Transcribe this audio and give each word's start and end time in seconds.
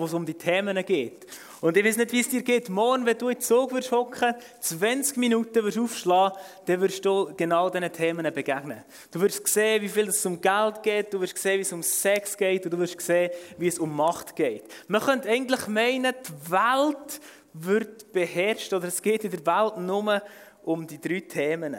wo 0.00 0.06
es 0.06 0.14
um 0.14 0.24
die 0.24 0.34
Themen 0.34 0.84
geht. 0.84 1.26
Und 1.60 1.76
ich 1.76 1.84
weiß 1.84 1.98
nicht, 1.98 2.12
wie 2.12 2.20
es 2.20 2.28
dir 2.28 2.42
geht. 2.42 2.70
Morgen, 2.70 3.04
wenn 3.04 3.18
du 3.18 3.28
in 3.28 3.34
den 3.34 3.42
Zug 3.42 3.72
wirst 3.72 3.92
hocken, 3.92 4.34
20 4.60 5.18
Minuten 5.18 5.62
wirst 5.62 5.78
aufschlagen, 5.78 6.38
dann 6.64 6.80
wirst 6.80 7.04
du 7.04 7.32
genau 7.36 7.68
diesen 7.68 7.92
Themen 7.92 8.32
begegnen. 8.32 8.82
Du 9.10 9.20
wirst 9.20 9.46
sehen, 9.46 9.82
wie 9.82 9.88
viel 9.88 10.08
es 10.08 10.24
um 10.24 10.40
Geld 10.40 10.82
geht, 10.82 11.12
du 11.12 11.20
wirst 11.20 11.36
sehen, 11.36 11.58
wie 11.58 11.62
es 11.62 11.72
um 11.72 11.82
Sex 11.82 12.36
geht 12.36 12.64
und 12.64 12.72
du 12.72 12.78
wirst 12.78 13.00
sehen, 13.00 13.30
wie 13.58 13.68
es 13.68 13.78
um 13.78 13.94
Macht 13.94 14.34
geht. 14.34 14.64
Man 14.88 15.02
könnte 15.02 15.28
eigentlich 15.28 15.66
meinen, 15.68 16.14
die 16.14 16.50
Welt 16.50 17.20
wird 17.52 18.12
beherrscht 18.12 18.72
oder 18.72 18.88
es 18.88 19.02
geht 19.02 19.24
in 19.24 19.30
der 19.30 19.44
Welt 19.44 19.76
nur 19.76 20.22
um 20.64 20.86
die 20.86 21.00
drei 21.00 21.20
Themen. 21.20 21.76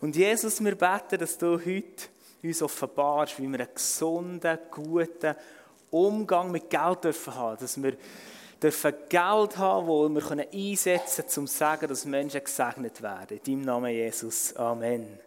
Und 0.00 0.16
Jesus, 0.16 0.62
wir 0.62 0.74
beten, 0.74 1.18
dass 1.18 1.38
du 1.38 1.52
heute 1.52 2.08
uns 2.42 2.62
offenbarst, 2.62 3.38
wie 3.38 3.48
wir 3.48 3.60
einen 3.60 3.74
gesunden, 3.74 4.58
guten 4.70 5.34
Umgang 5.92 6.50
mit 6.50 6.68
Geld 6.68 7.04
dürfen 7.04 7.34
haben. 7.34 7.58
Dass 7.60 7.80
wir 7.80 7.96
dürfen 8.60 8.94
Geld 9.08 9.58
haben, 9.58 10.14
das 10.14 10.30
wir 10.30 10.48
einsetzen 10.52 11.24
können, 11.24 11.38
um 11.38 11.46
zu 11.46 11.56
sagen, 11.56 11.88
dass 11.88 12.04
Menschen 12.04 12.42
gesegnet 12.42 13.00
werden. 13.02 13.38
In 13.38 13.44
deinem 13.44 13.64
Namen, 13.66 13.92
Jesus. 13.92 14.56
Amen. 14.56 15.18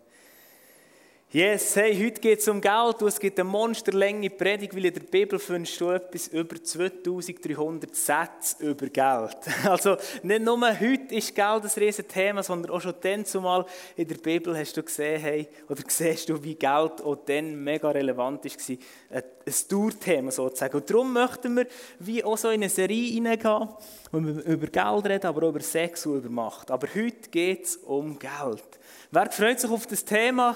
Yes, 1.35 1.75
hey, 1.75 1.93
heute 1.93 2.21
geht 2.21 2.39
es 2.39 2.47
um 2.47 2.61
Geld. 2.61 3.01
es 3.01 3.19
gibt 3.19 3.37
eine 3.37 3.49
monsterlänge 3.49 4.29
Predigt, 4.29 4.73
weil 4.73 4.85
in 4.85 4.93
der 4.93 5.01
Bibel 5.01 5.37
findest 5.37 5.81
du 5.81 5.89
etwas 5.89 6.29
über 6.29 6.63
2300 6.63 7.93
Sätze 7.93 8.65
über 8.65 8.87
Geld. 8.87 9.35
Also 9.65 9.97
nicht 10.23 10.41
nur 10.41 10.57
heute 10.57 11.13
ist 11.13 11.35
Geld 11.35 11.63
ein 11.65 11.71
riesen 11.75 12.07
Thema, 12.07 12.41
sondern 12.41 12.71
auch 12.71 12.79
schon 12.79 12.93
dann 13.01 13.25
zumal 13.25 13.65
in 13.97 14.07
der 14.07 14.15
Bibel 14.15 14.57
hast 14.57 14.77
du 14.77 14.83
gesehen, 14.83 15.19
hey, 15.19 15.49
oder 15.67 15.83
siehst 15.85 16.29
du, 16.29 16.41
wie 16.41 16.55
Geld 16.55 17.01
auch 17.01 17.17
dann 17.25 17.61
mega 17.61 17.89
relevant 17.89 18.45
war. 18.45 18.77
Ein, 19.09 19.23
ein 19.45 19.53
Dauerthema 19.67 20.31
sozusagen. 20.31 20.77
Und 20.77 20.89
darum 20.89 21.11
möchten 21.11 21.57
wir 21.57 21.67
wie 21.99 22.23
auch 22.23 22.37
so 22.37 22.47
in 22.47 22.61
eine 22.61 22.69
Serie 22.69 23.11
hineingehen, 23.11 23.67
wo 24.09 24.21
wir 24.21 24.41
über 24.45 24.67
Geld 24.67 25.05
reden, 25.05 25.27
aber 25.27 25.43
auch 25.43 25.49
über 25.49 25.59
Sex 25.59 26.05
und 26.05 26.15
über 26.15 26.29
Macht. 26.29 26.71
Aber 26.71 26.87
heute 26.95 27.29
geht 27.29 27.65
es 27.65 27.75
um 27.75 28.17
Geld. 28.17 28.63
Wer 29.11 29.29
freut 29.31 29.59
sich 29.59 29.69
auf 29.69 29.85
das 29.85 30.05
Thema? 30.05 30.55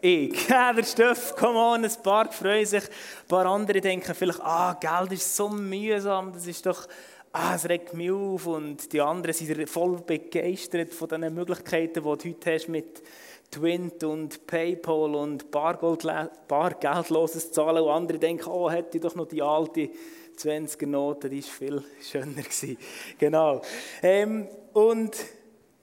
Ich. 0.00 0.48
Ja, 0.48 0.72
der 0.72 0.84
Stoff, 0.84 1.36
come 1.36 1.58
on, 1.58 1.84
ein 1.84 1.92
paar 2.02 2.30
freuen 2.32 2.66
sich. 2.66 2.82
Ein 2.84 3.28
paar 3.28 3.46
andere 3.46 3.80
denken 3.80 4.14
vielleicht, 4.14 4.40
ah, 4.40 4.76
Geld 4.80 5.12
ist 5.12 5.36
so 5.36 5.48
mühsam, 5.48 6.32
das 6.32 6.46
ist 6.46 6.66
doch, 6.66 6.86
ah, 7.32 7.54
es 7.54 7.68
regt 7.68 7.94
mich 7.94 8.10
auf. 8.10 8.46
Und 8.46 8.92
die 8.92 9.00
anderen 9.00 9.34
sind 9.34 9.68
voll 9.68 10.00
begeistert 10.04 10.92
von 10.92 11.08
den 11.08 11.32
Möglichkeiten, 11.34 11.94
die 11.94 12.00
du 12.00 12.10
heute 12.10 12.52
hast 12.52 12.68
mit 12.68 13.02
Twint 13.50 14.02
und 14.02 14.46
Paypal 14.46 15.14
und 15.14 15.50
Bargeld, 15.50 16.04
bargeldloses 16.48 17.52
Zahlen. 17.52 17.84
Und 17.84 17.90
andere 17.90 18.18
denken, 18.18 18.48
oh, 18.48 18.70
hätte 18.70 18.96
ich 18.96 19.02
doch 19.02 19.14
noch 19.14 19.26
die 19.26 19.42
alte 19.42 19.90
20er-Note, 20.36 21.28
die 21.30 21.42
war 21.42 21.50
viel 21.50 21.84
schöner 22.02 22.42
gewesen. 22.42 22.76
Genau. 23.18 23.62
Ähm, 24.02 24.48
und 24.72 25.16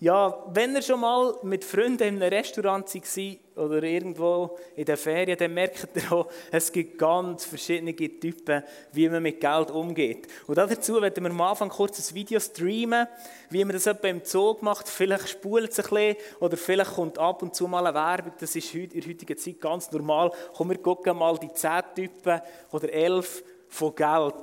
ja, 0.03 0.37
wenn 0.51 0.75
ihr 0.75 0.81
schon 0.81 0.99
mal 0.99 1.33
mit 1.43 1.63
Freunden 1.63 2.03
in 2.03 2.21
einem 2.21 2.33
Restaurant 2.33 2.93
war 2.93 3.65
oder 3.65 3.83
irgendwo 3.83 4.57
in 4.75 4.83
den 4.83 4.97
Ferien, 4.97 5.37
dann 5.37 5.53
merkt 5.53 5.87
ihr 5.95 6.11
auch, 6.11 6.27
es 6.51 6.69
gibt 6.73 6.97
ganz 6.97 7.45
verschiedene 7.45 7.95
Typen, 7.95 8.63
wie 8.91 9.07
man 9.07 9.23
mit 9.23 9.39
Geld 9.39 9.71
umgeht. 9.71 10.27
Und 10.45 10.57
dazu 10.57 11.01
werden 11.01 11.23
wir 11.23 11.31
am 11.31 11.39
Anfang 11.39 11.69
kurz 11.69 11.99
ein 12.11 12.15
Video 12.15 12.37
streamen, 12.41 13.07
wie 13.49 13.63
man 13.63 13.71
das 13.71 13.87
etwa 13.87 14.09
im 14.09 14.25
Zug 14.25 14.61
macht. 14.61 14.89
Vielleicht 14.89 15.29
spult 15.29 15.71
es 15.71 15.79
ein 15.79 15.89
bisschen 15.89 16.17
oder 16.41 16.57
vielleicht 16.57 16.95
kommt 16.95 17.17
ab 17.17 17.41
und 17.41 17.55
zu 17.55 17.69
mal 17.69 17.87
eine 17.87 17.95
Werbung. 17.95 18.33
Das 18.37 18.53
ist 18.57 18.75
in 18.75 18.89
der 18.89 19.07
heutigen 19.07 19.37
Zeit 19.37 19.61
ganz 19.61 19.89
normal. 19.89 20.31
Komm, 20.53 20.71
wir 20.71 20.79
gucken 20.79 21.17
mal 21.17 21.37
die 21.37 21.53
10 21.53 21.81
Typen 21.95 22.41
oder 22.73 22.91
11 22.91 23.41
von 23.69 23.95
Geld. 23.95 24.35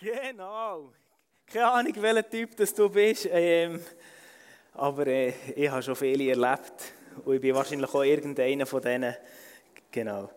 Genau. 0.00 0.92
Keine 1.46 1.66
Ahnung, 1.66 1.92
welcher 1.96 2.30
Typ 2.30 2.56
das 2.56 2.72
du 2.72 2.88
bist. 2.88 3.28
Ähm, 3.30 3.84
aber 4.72 5.06
äh, 5.06 5.34
ich 5.54 5.68
habe 5.70 5.82
schon 5.82 5.94
viele 5.94 6.30
erlebt. 6.30 6.94
Und 7.22 7.34
ich 7.34 7.40
bin 7.40 7.54
wahrscheinlich 7.54 7.92
auch 7.92 8.02
irgendeiner 8.02 8.64
von 8.64 8.80
denen. 8.80 9.14
Genau. 9.90 10.30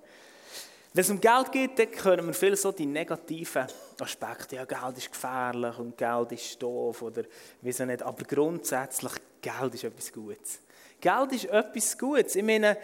Wenn 0.92 1.02
es 1.02 1.10
um 1.10 1.22
Geld 1.22 1.52
geht, 1.52 1.80
dann 1.80 2.04
hören 2.04 2.28
wir 2.28 2.34
viel 2.34 2.58
so 2.58 2.74
die 2.74 2.86
negativen 2.86 3.66
Aspekte. 4.02 4.58
Ja, 4.58 4.66
Geld 4.66 4.98
ist 4.98 5.12
gefährlich 5.12 5.78
und 5.78 5.98
Geld 5.98 6.32
ist 6.34 6.62
doof 6.62 7.02
oder 7.02 7.24
wieso 7.62 7.86
nicht. 7.86 8.04
Aber 8.04 8.24
grundsätzlich, 8.26 9.14
Geld 9.42 9.76
ist 9.76 9.86
etwas 9.86 10.12
Gutes. 10.12 10.60
Geld 11.00 11.32
ist 11.32 11.46
etwas 11.46 11.98
Gutes. 11.98 12.36
Ich 12.36 12.44
meine, 12.44 12.78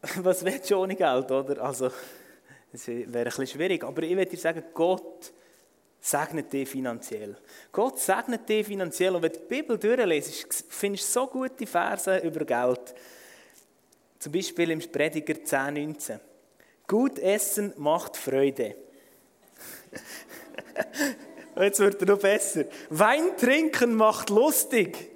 was 0.16 0.42
willst 0.42 0.70
du 0.70 0.76
ohne 0.76 0.96
Geld, 0.96 1.30
oder? 1.30 1.60
Also, 1.62 1.90
es 2.76 2.88
wäre 2.88 3.02
ein 3.02 3.24
bisschen 3.24 3.46
schwierig, 3.46 3.84
aber 3.84 4.02
ich 4.02 4.16
würde 4.16 4.30
dir 4.30 4.36
sagen, 4.36 4.64
Gott 4.74 5.32
segnet 5.98 6.52
dich 6.52 6.68
finanziell. 6.68 7.36
Gott 7.72 7.98
segnet 7.98 8.46
dich 8.48 8.66
finanziell. 8.66 9.14
Und 9.14 9.22
wenn 9.22 9.32
du 9.32 9.38
die 9.38 9.46
Bibel 9.46 9.78
durchlesest, 9.78 10.66
findest 10.68 11.08
du 11.08 11.20
so 11.20 11.26
gute 11.26 11.66
Verse 11.66 12.18
über 12.18 12.44
Geld. 12.44 12.94
Zum 14.18 14.32
Beispiel 14.32 14.70
im 14.70 14.80
Prediger 14.80 15.42
10, 15.42 15.74
19. 15.74 16.20
Gut 16.86 17.18
essen 17.18 17.72
macht 17.76 18.16
Freude. 18.16 18.76
Jetzt 21.56 21.80
wird 21.80 22.00
er 22.02 22.06
noch 22.06 22.18
besser. 22.18 22.66
Wein 22.90 23.36
trinken 23.36 23.94
macht 23.94 24.30
lustig. 24.30 25.15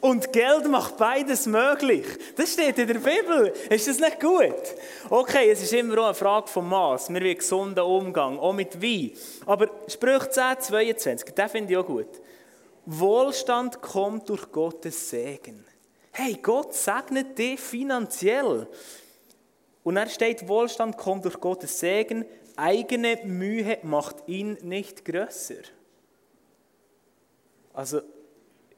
Und 0.00 0.32
Geld 0.32 0.68
macht 0.68 0.98
beides 0.98 1.46
möglich. 1.46 2.06
Das 2.36 2.52
steht 2.52 2.78
in 2.78 2.86
der 2.86 2.94
Bibel. 2.94 3.52
Ist 3.70 3.88
das 3.88 3.98
nicht 3.98 4.20
gut? 4.20 4.54
Okay, 5.08 5.50
es 5.50 5.62
ist 5.62 5.72
immer 5.72 5.98
auch 5.98 6.06
eine 6.06 6.14
Frage 6.14 6.48
vom 6.48 6.68
Maß. 6.68 7.08
Wir 7.08 7.20
wollen 7.20 7.36
gesunden 7.36 7.84
Umgang, 7.84 8.38
auch 8.38 8.52
mit 8.52 8.80
Wein. 8.80 9.12
Aber 9.46 9.70
Sprüche 9.88 10.30
10, 10.30 10.60
22, 10.60 11.34
den 11.34 11.48
finde 11.48 11.72
ich 11.72 11.78
auch 11.78 11.86
gut. 11.86 12.20
Wohlstand 12.84 13.80
kommt 13.80 14.28
durch 14.28 14.52
Gottes 14.52 15.10
Segen. 15.10 15.64
Hey, 16.12 16.38
Gott 16.40 16.74
segnet 16.74 17.36
dich 17.36 17.58
finanziell. 17.58 18.68
Und 19.82 19.96
er 19.96 20.08
steht, 20.08 20.46
Wohlstand 20.46 20.96
kommt 20.96 21.24
durch 21.24 21.40
Gottes 21.40 21.80
Segen. 21.80 22.24
Eigene 22.54 23.18
Mühe 23.24 23.78
macht 23.82 24.16
ihn 24.26 24.58
nicht 24.62 25.04
größer. 25.04 25.62
Also, 27.72 28.00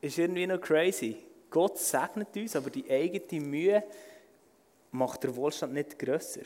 ist 0.00 0.18
irgendwie 0.18 0.46
noch 0.46 0.60
crazy. 0.60 1.16
Gott 1.50 1.78
segnet 1.78 2.36
uns, 2.36 2.56
aber 2.56 2.70
die 2.70 2.90
eigene 2.90 3.44
Mühe 3.44 3.82
macht 4.90 5.24
der 5.24 5.34
Wohlstand 5.34 5.74
nicht 5.74 5.98
größer. 5.98 6.42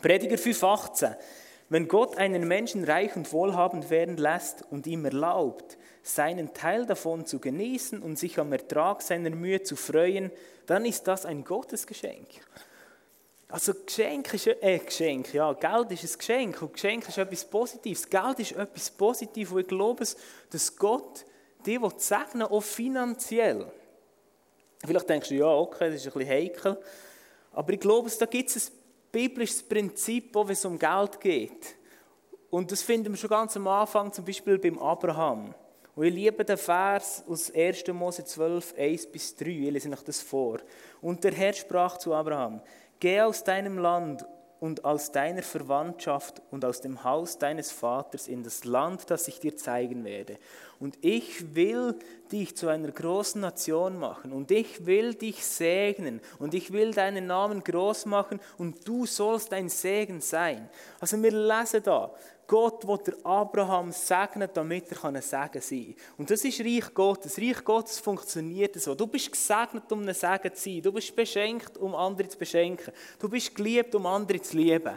Prediger 0.00 0.36
5,18. 0.36 1.16
Wenn 1.70 1.86
Gott 1.86 2.16
einen 2.16 2.48
Menschen 2.48 2.84
reich 2.84 3.14
und 3.14 3.30
wohlhabend 3.32 3.90
werden 3.90 4.16
lässt 4.16 4.64
und 4.70 4.86
ihm 4.86 5.04
erlaubt, 5.04 5.76
seinen 6.02 6.54
Teil 6.54 6.86
davon 6.86 7.26
zu 7.26 7.38
genießen 7.38 8.00
und 8.00 8.18
sich 8.18 8.38
am 8.38 8.52
Ertrag 8.52 9.02
seiner 9.02 9.30
Mühe 9.30 9.62
zu 9.62 9.76
freuen, 9.76 10.30
dann 10.66 10.86
ist 10.86 11.06
das 11.06 11.26
ein 11.26 11.44
Gottesgeschenk. 11.44 12.28
Also 13.48 13.72
Geschenk 13.74 14.32
ist, 14.34 14.46
äh, 14.46 14.78
Geschenk, 14.78 15.32
ja, 15.32 15.52
Geld 15.54 15.90
ist 15.90 16.04
ein 16.04 16.18
Geschenk 16.18 16.62
und 16.62 16.72
Geschenk 16.74 17.08
ist 17.08 17.18
etwas 17.18 17.44
Positives. 17.44 18.08
Geld 18.08 18.40
ist 18.40 18.52
etwas 18.52 18.90
Positives 18.90 19.52
und 19.52 19.60
ich 19.60 19.68
glaube, 19.68 20.06
dass 20.50 20.76
Gott 20.76 21.24
die 21.68 21.78
segnen, 21.98 22.42
auch 22.42 22.62
finanziell. 22.62 23.66
Vielleicht 24.84 25.08
denkst 25.08 25.28
du, 25.28 25.34
ja, 25.34 25.46
okay, 25.46 25.90
das 25.90 26.00
ist 26.00 26.06
ein 26.06 26.12
bisschen 26.12 26.28
heikel. 26.28 26.78
Aber 27.52 27.72
ich 27.72 27.80
glaube, 27.80 28.10
da 28.18 28.26
gibt 28.26 28.54
es 28.54 28.70
ein 28.70 28.74
biblisches 29.12 29.62
Prinzip, 29.62 30.34
wo 30.34 30.42
es 30.44 30.64
um 30.64 30.78
Geld 30.78 31.20
geht. 31.20 31.76
Und 32.50 32.72
das 32.72 32.82
finden 32.82 33.12
wir 33.12 33.16
schon 33.16 33.30
ganz 33.30 33.56
am 33.56 33.66
Anfang, 33.66 34.12
zum 34.12 34.24
Beispiel 34.24 34.58
beim 34.58 34.78
Abraham. 34.78 35.54
Und 35.94 36.06
ich 36.06 36.14
liebe 36.14 36.44
den 36.44 36.56
Vers 36.56 37.24
aus 37.28 37.52
1. 37.52 37.88
Mose 37.88 38.24
12, 38.24 38.74
1 38.78 39.06
bis 39.08 39.34
3. 39.34 39.46
Ich 39.48 39.70
lese 39.70 39.90
euch 39.90 40.02
das 40.02 40.22
vor. 40.22 40.58
Und 41.02 41.24
der 41.24 41.32
Herr 41.32 41.52
sprach 41.52 41.98
zu 41.98 42.14
Abraham: 42.14 42.62
Geh 43.00 43.20
aus 43.20 43.42
deinem 43.42 43.78
Land 43.78 44.24
und 44.60 44.84
aus 44.84 45.12
deiner 45.12 45.42
Verwandtschaft 45.42 46.42
und 46.50 46.64
aus 46.64 46.80
dem 46.80 47.04
Haus 47.04 47.38
deines 47.38 47.70
Vaters 47.70 48.28
in 48.28 48.42
das 48.42 48.64
Land, 48.64 49.10
das 49.10 49.28
ich 49.28 49.40
dir 49.40 49.56
zeigen 49.56 50.04
werde. 50.04 50.38
Und 50.80 50.98
ich 51.00 51.54
will 51.54 51.96
dich 52.30 52.56
zu 52.56 52.68
einer 52.68 52.90
großen 52.90 53.40
Nation 53.40 53.98
machen 53.98 54.32
und 54.32 54.50
ich 54.50 54.86
will 54.86 55.14
dich 55.14 55.44
segnen 55.44 56.20
und 56.38 56.54
ich 56.54 56.72
will 56.72 56.92
deinen 56.92 57.26
Namen 57.26 57.62
groß 57.62 58.06
machen 58.06 58.40
und 58.58 58.86
du 58.86 59.06
sollst 59.06 59.52
ein 59.52 59.68
Segen 59.68 60.20
sein. 60.20 60.68
Also 61.00 61.20
wir 61.22 61.32
lesen 61.32 61.82
da, 61.82 62.12
Gott 62.48 62.88
will 62.88 62.98
der 63.06 63.14
Abraham 63.26 63.92
segnen, 63.92 64.48
damit 64.54 64.90
er 64.90 65.04
ein 65.04 65.20
Segen 65.20 65.60
sein 65.60 65.94
kann. 65.94 65.94
Und 66.16 66.30
das 66.30 66.42
ist 66.42 66.60
Reich 66.60 66.94
Gottes. 66.94 67.36
Reich 67.36 67.62
Gottes 67.62 68.00
funktioniert 68.00 68.74
so. 68.80 68.94
Du 68.94 69.06
bist 69.06 69.30
gesegnet, 69.30 69.92
um 69.92 70.00
ein 70.00 70.14
Segen 70.14 70.54
zu 70.54 70.62
sein. 70.62 70.82
Du 70.82 70.90
bist 70.90 71.14
beschenkt, 71.14 71.76
um 71.76 71.94
andere 71.94 72.26
zu 72.26 72.38
beschenken. 72.38 72.94
Du 73.18 73.28
bist 73.28 73.54
geliebt, 73.54 73.94
um 73.94 74.06
andere 74.06 74.40
zu 74.40 74.56
lieben. 74.56 74.96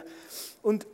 Und 0.62 0.86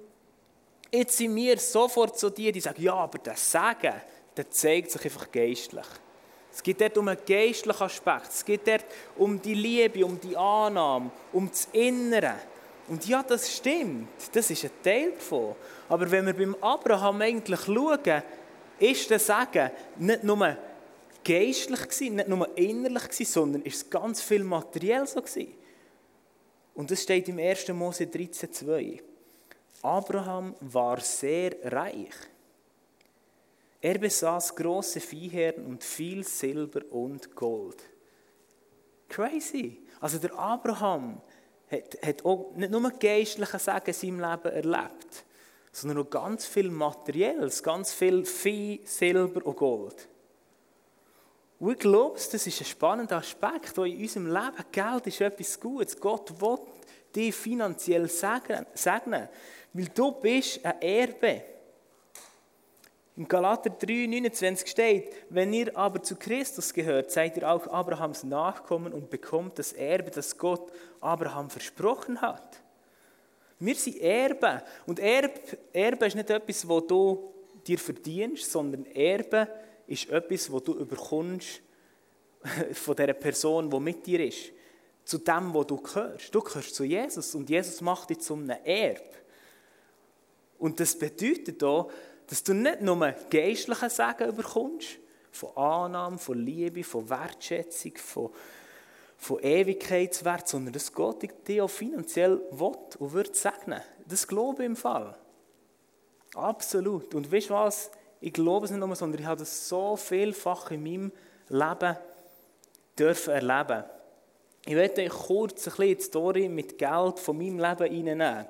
jetzt 0.90 1.16
sind 1.16 1.36
wir 1.36 1.58
sofort 1.58 2.18
zu 2.18 2.28
dir, 2.28 2.50
die 2.50 2.60
sagen, 2.60 2.82
ja, 2.82 2.94
aber 2.94 3.18
das 3.18 3.52
Segen, 3.52 3.94
der 4.36 4.50
zeigt 4.50 4.90
sich 4.90 5.04
einfach 5.04 5.30
geistlich. 5.30 5.86
Es 6.52 6.60
geht 6.60 6.80
dort 6.80 6.98
um 6.98 7.06
einen 7.06 7.20
geistlichen 7.24 7.82
Aspekt. 7.84 8.30
Es 8.30 8.44
geht 8.44 8.66
dort 8.66 8.84
um 9.16 9.40
die 9.40 9.54
Liebe, 9.54 10.04
um 10.04 10.18
die 10.18 10.36
Annahme, 10.36 11.12
um 11.32 11.48
das 11.48 11.68
Innere. 11.70 12.34
Und 12.88 13.06
ja, 13.06 13.22
das 13.22 13.54
stimmt. 13.54 14.08
Das 14.32 14.50
ist 14.50 14.64
ein 14.64 14.70
Teil 14.82 15.12
davon. 15.12 15.54
Aber 15.88 16.10
wenn 16.10 16.26
wir 16.26 16.32
beim 16.32 16.54
Abraham 16.60 17.20
eigentlich 17.20 17.60
schauen, 17.60 18.22
ist 18.78 19.10
das 19.10 19.26
Sagen 19.26 19.70
nicht 19.96 20.24
nur 20.24 20.56
geistlich 21.24 21.82
gewesen, 21.82 22.16
nicht 22.16 22.28
nur 22.28 22.56
innerlich 22.56 23.04
gewesen, 23.04 23.24
sondern 23.26 23.62
ist 23.62 23.90
ganz 23.90 24.22
viel 24.22 24.42
materiell 24.42 25.06
so 25.06 25.20
gewesen. 25.20 25.54
Und 26.74 26.90
das 26.90 27.02
steht 27.02 27.28
im 27.28 27.38
1. 27.38 27.68
Mose 27.68 28.04
13,2. 28.04 29.00
Abraham 29.82 30.54
war 30.60 31.00
sehr 31.00 31.52
reich. 31.64 32.14
Er 33.80 33.98
besaß 33.98 34.56
große 34.56 35.00
Viehherden 35.00 35.66
und 35.66 35.84
viel 35.84 36.24
Silber 36.24 36.80
und 36.90 37.34
Gold. 37.34 37.82
Crazy. 39.08 39.82
Also 40.00 40.18
der 40.18 40.36
Abraham 40.36 41.20
hat, 41.70 41.98
hat 42.04 42.24
auch 42.24 42.52
nicht 42.56 42.70
nur 42.70 42.90
geistliche 42.90 43.58
Sagen 43.58 43.86
in 43.86 43.92
seinem 43.92 44.20
Leben 44.20 44.54
erlebt, 44.54 45.24
sondern 45.72 45.98
auch 45.98 46.10
ganz 46.10 46.46
viel 46.46 46.70
Materielles, 46.70 47.62
ganz 47.62 47.92
viel 47.92 48.24
Vieh, 48.24 48.80
Silber 48.84 49.44
und 49.46 49.56
Gold. 49.56 50.08
Und 51.60 51.72
ich 51.72 51.78
glaube, 51.78 52.14
das 52.14 52.46
ist 52.46 52.60
ein 52.60 52.66
spannender 52.66 53.16
Aspekt, 53.16 53.76
wo 53.76 53.84
in 53.84 54.00
unserem 54.00 54.26
Leben 54.26 54.64
Geld 54.70 55.06
ist 55.08 55.20
etwas 55.20 55.58
Gutes. 55.58 55.98
Gott 55.98 56.40
will 56.40 56.58
dich 57.14 57.34
finanziell 57.34 58.08
segnen, 58.08 59.28
weil 59.72 59.88
du 59.88 60.12
bist 60.12 60.64
ein 60.64 60.80
Erbe. 60.80 61.42
In 63.18 63.26
Galater 63.26 63.70
3, 63.70 64.06
29 64.06 64.70
steht, 64.70 65.12
wenn 65.28 65.52
ihr 65.52 65.76
aber 65.76 66.00
zu 66.00 66.14
Christus 66.14 66.72
gehört, 66.72 67.10
seid 67.10 67.36
ihr 67.36 67.50
auch 67.50 67.66
Abrahams 67.66 68.22
Nachkommen 68.22 68.92
und 68.92 69.10
bekommt 69.10 69.58
das 69.58 69.72
Erbe, 69.72 70.12
das 70.12 70.38
Gott 70.38 70.70
Abraham 71.00 71.50
versprochen 71.50 72.20
hat. 72.20 72.62
Wir 73.58 73.74
sind 73.74 74.00
Erbe. 74.00 74.62
Und 74.86 75.00
Erbe, 75.00 75.32
Erbe 75.72 76.06
ist 76.06 76.14
nicht 76.14 76.30
etwas, 76.30 76.68
was 76.68 76.86
du 76.86 77.34
dir 77.66 77.76
verdienst, 77.76 78.52
sondern 78.52 78.86
Erbe 78.86 79.48
ist 79.88 80.08
etwas, 80.10 80.52
was 80.52 80.62
du 80.62 80.74
überkommst 80.74 81.60
von 82.72 82.94
der 82.94 83.14
Person, 83.14 83.68
die 83.68 83.80
mit 83.80 84.06
dir 84.06 84.24
ist. 84.24 84.52
Zu 85.04 85.18
dem, 85.18 85.52
wo 85.52 85.64
du 85.64 85.78
gehörst. 85.78 86.32
Du 86.32 86.40
gehörst 86.40 86.72
zu 86.72 86.84
Jesus 86.84 87.34
und 87.34 87.50
Jesus 87.50 87.80
macht 87.80 88.10
dich 88.10 88.20
zu 88.20 88.34
einem 88.34 88.50
Erbe. 88.62 89.02
Und 90.60 90.78
das 90.78 90.96
bedeutet 90.96 91.64
auch, 91.64 91.90
dass 92.28 92.42
du 92.42 92.54
nicht 92.54 92.80
nur 92.80 93.14
geistliche 93.30 93.90
Segen 93.90 94.36
bekommst, 94.36 94.98
von 95.32 95.56
Annahme, 95.56 96.18
von 96.18 96.38
Liebe, 96.38 96.84
von 96.84 97.08
Wertschätzung, 97.08 97.92
von, 97.96 98.30
von 99.16 99.38
Ewigkeitswert, 99.40 100.48
sondern 100.48 100.72
dass 100.72 100.92
Gott 100.92 101.22
dich 101.22 101.60
auch 101.60 101.68
finanziell 101.68 102.40
will 102.50 102.76
und 102.98 103.12
wird 103.12 103.36
segnen. 103.36 103.80
Das 104.06 104.26
glaube 104.26 104.62
ich 104.62 104.66
im 104.66 104.76
Fall. 104.76 105.14
Absolut. 106.34 107.14
Und 107.14 107.32
weißt 107.32 107.50
du 107.50 107.54
was? 107.54 107.90
Ich 108.20 108.32
glaube 108.32 108.66
es 108.66 108.70
nicht 108.70 108.80
nur, 108.80 108.94
sondern 108.96 109.20
ich 109.20 109.26
habe 109.26 109.38
das 109.38 109.68
so 109.68 109.96
vielfach 109.96 110.70
in 110.70 110.82
meinem 110.82 111.12
Leben 111.48 111.96
dürfen 112.98 113.32
erleben. 113.32 113.84
Ich 114.66 114.74
möchte 114.74 115.02
euch 115.02 115.08
kurz 115.08 115.66
ein 115.66 115.74
bisschen 115.76 115.96
die 115.96 116.02
Story 116.02 116.48
mit 116.48 116.76
Geld 116.76 117.18
von 117.18 117.38
meinem 117.38 117.58
Leben 117.58 118.08
reinnehmen. 118.08 118.46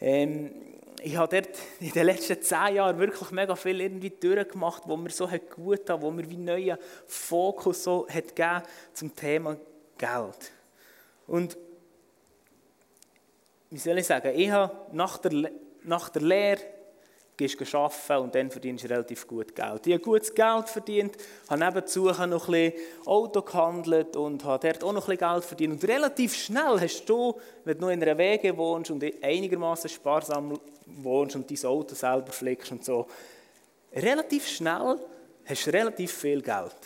Ähm, 0.00 0.50
ich 1.04 1.16
habe 1.16 1.40
dort 1.40 1.56
in 1.80 1.90
den 1.90 2.06
letzten 2.06 2.40
zehn 2.40 2.76
Jahren 2.76 2.98
wirklich 2.98 3.30
mega 3.30 3.54
viel 3.56 3.80
irgendwie 3.80 4.10
durchgemacht, 4.10 4.82
wo 4.86 4.96
mir 4.96 5.10
so 5.10 5.28
gut 5.54 5.88
hat, 5.88 6.00
wo 6.00 6.10
mir 6.10 6.28
wie 6.28 6.36
neuen 6.36 6.78
Fokus 7.06 7.84
so 7.84 8.06
hat 8.08 8.34
gegeben 8.34 8.62
zum 8.92 9.14
Thema 9.14 9.56
Geld. 9.98 10.52
Und 11.26 11.56
wie 13.70 13.78
soll 13.78 13.98
ich 13.98 14.06
sagen, 14.06 14.32
ich 14.34 14.50
habe 14.50 14.74
nach 14.92 15.18
der, 15.18 15.50
nach 15.84 16.08
der 16.10 16.22
Lehre 16.22 16.60
gehst 17.36 17.58
du 17.72 18.14
und 18.18 18.34
dann 18.34 18.50
verdienst 18.50 18.84
du 18.84 18.88
relativ 18.88 19.26
gut 19.26 19.54
Geld. 19.54 19.86
Ich 19.86 19.94
habe 19.94 20.02
gutes 20.02 20.32
Geld 20.34 20.68
verdient, 20.68 21.16
habe 21.48 21.64
nebenzu 21.64 22.04
noch 22.04 22.20
ein 22.20 22.30
bisschen 22.30 22.72
Auto 23.06 23.42
gehandelt 23.42 24.16
und 24.16 24.44
habe 24.44 24.68
dort 24.68 24.84
auch 24.84 24.92
noch 24.92 25.08
ein 25.08 25.16
bisschen 25.16 25.32
Geld 25.32 25.44
verdient. 25.44 25.72
Und 25.72 25.88
relativ 25.88 26.34
schnell 26.34 26.80
hast 26.80 27.04
du, 27.06 27.34
wenn 27.64 27.78
du 27.78 27.86
noch 27.86 27.90
in 27.90 28.02
einer 28.02 28.16
Wege 28.16 28.56
wohnst 28.56 28.90
und 28.90 29.04
einigermaßen 29.22 29.90
sparsam 29.90 30.58
wohnst 30.86 31.36
und 31.36 31.50
dein 31.50 31.70
Auto 31.70 31.94
selber 31.94 32.32
pflegst 32.32 32.72
und 32.72 32.84
so, 32.84 33.06
relativ 33.92 34.48
schnell 34.48 34.98
hast 35.44 35.66
du 35.66 35.70
relativ 35.72 36.12
viel 36.12 36.42
Geld. 36.42 36.76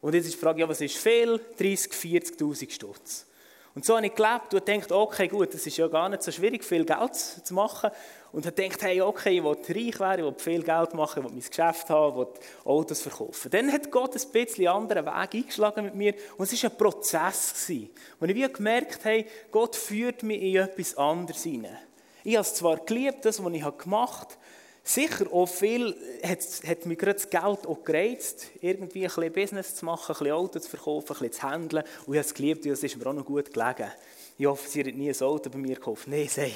Und 0.00 0.14
jetzt 0.14 0.26
ist 0.26 0.34
die 0.34 0.38
Frage, 0.38 0.60
ja, 0.60 0.68
was 0.68 0.80
ist 0.80 0.96
viel? 0.96 1.40
30, 1.58 1.92
40'000 1.92 2.70
Stutz. 2.70 3.26
Und 3.74 3.86
so 3.86 3.96
habe 3.96 4.04
ich 4.04 4.14
gelebt 4.14 4.52
und 4.52 4.66
gedacht, 4.66 4.92
okay, 4.92 5.28
gut, 5.28 5.54
das 5.54 5.66
ist 5.66 5.78
ja 5.78 5.88
gar 5.88 6.08
nicht 6.08 6.22
so 6.22 6.30
schwierig, 6.30 6.62
viel 6.62 6.84
Geld 6.84 7.14
zu 7.14 7.54
machen. 7.54 7.90
Und 8.30 8.44
habe 8.44 8.54
gedacht, 8.54 8.82
hey, 8.82 9.00
okay, 9.00 9.38
ich 9.38 9.44
will 9.44 9.52
reich 9.52 10.00
werden, 10.00 10.26
ich 10.26 10.30
will 10.30 10.38
viel 10.38 10.62
Geld 10.62 10.94
machen, 10.94 11.20
ich 11.20 11.24
will 11.24 11.38
mein 11.38 11.48
Geschäft 11.48 11.88
haben, 11.88 12.20
ich 12.20 12.26
will 12.26 12.42
Autos 12.64 13.00
verkaufen. 13.00 13.50
Dann 13.50 13.72
hat 13.72 13.90
Gott 13.90 14.14
ein 14.14 14.32
bisschen 14.32 14.68
anderen 14.68 15.06
Weg 15.06 15.34
eingeschlagen 15.34 15.84
mit 15.84 15.94
mir 15.94 16.14
und 16.36 16.52
es 16.52 16.62
war 16.62 16.70
ein 16.70 16.76
Prozess. 16.76 17.54
Gewesen, 17.54 17.90
ich 18.20 18.34
wie 18.34 18.52
gemerkt 18.52 19.04
habe, 19.04 19.24
Gott 19.50 19.76
führt 19.76 20.22
mich 20.22 20.42
in 20.42 20.56
etwas 20.56 20.96
anderes 20.96 21.42
hinein. 21.42 21.78
Ich 22.24 22.36
habe 22.36 22.42
es 22.42 22.54
zwar 22.54 22.76
geliebt, 22.78 23.24
das, 23.24 23.42
was 23.42 23.52
ich 23.52 23.78
gemacht 23.78 24.28
habe, 24.30 24.40
Sicher 24.84 25.32
auch 25.32 25.46
viel 25.46 25.94
hat, 26.24 26.40
hat 26.66 26.86
mich 26.86 26.98
gerade 26.98 27.14
das 27.14 27.30
Geld 27.30 27.66
auch 27.68 27.84
gereizt, 27.84 28.46
irgendwie 28.60 29.04
ein 29.04 29.14
bisschen 29.14 29.32
Business 29.32 29.76
zu 29.76 29.84
machen, 29.84 30.12
ein 30.12 30.18
bisschen 30.18 30.32
Autos 30.32 30.62
zu 30.64 30.70
verkaufen, 30.70 31.14
ein 31.14 31.18
bisschen 31.18 31.32
zu 31.32 31.42
handeln. 31.42 31.84
Und 32.04 32.14
ich 32.14 32.18
habe 32.18 32.26
es 32.26 32.34
geliebt 32.34 32.66
und 32.66 32.72
es 32.72 32.82
ist 32.82 32.96
mir 32.96 33.06
auch 33.06 33.12
noch 33.12 33.24
gut 33.24 33.52
gelegen. 33.52 33.92
Ich 34.38 34.46
hoffe, 34.46 34.68
sie 34.68 34.80
hat 34.80 34.94
nie 34.94 35.08
ein 35.08 35.20
Auto 35.20 35.50
bei 35.50 35.58
mir 35.58 35.76
gekauft. 35.76 36.08
Nein, 36.08 36.26
sag 36.28 36.46
ich. 36.48 36.54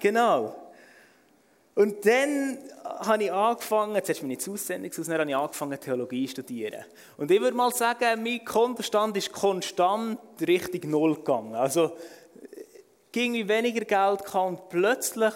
genau. 0.00 0.56
Und 1.74 2.06
dann 2.06 2.58
habe 2.84 3.24
ich 3.24 3.32
angefangen, 3.32 3.96
jetzt 3.96 4.08
hast 4.08 4.22
du 4.22 4.26
meine 4.26 4.38
Aussendung 4.38 4.90
aus, 4.90 5.06
dann 5.06 5.18
habe 5.18 5.30
ich 5.30 5.36
angefangen, 5.36 5.78
Theologie 5.78 6.26
zu 6.26 6.32
studieren. 6.32 6.84
Und 7.18 7.30
ich 7.30 7.40
würde 7.40 7.56
mal 7.56 7.72
sagen, 7.72 8.22
mein 8.22 8.44
Kontostand 8.44 9.16
ist 9.18 9.30
konstant 9.30 10.18
Richtung 10.40 10.90
Null 10.90 11.16
gegangen. 11.16 11.54
Also, 11.54 11.92
ging 13.12 13.48
weniger 13.48 13.84
Geld 13.84 14.34
und 14.34 14.68
plötzlich, 14.68 15.34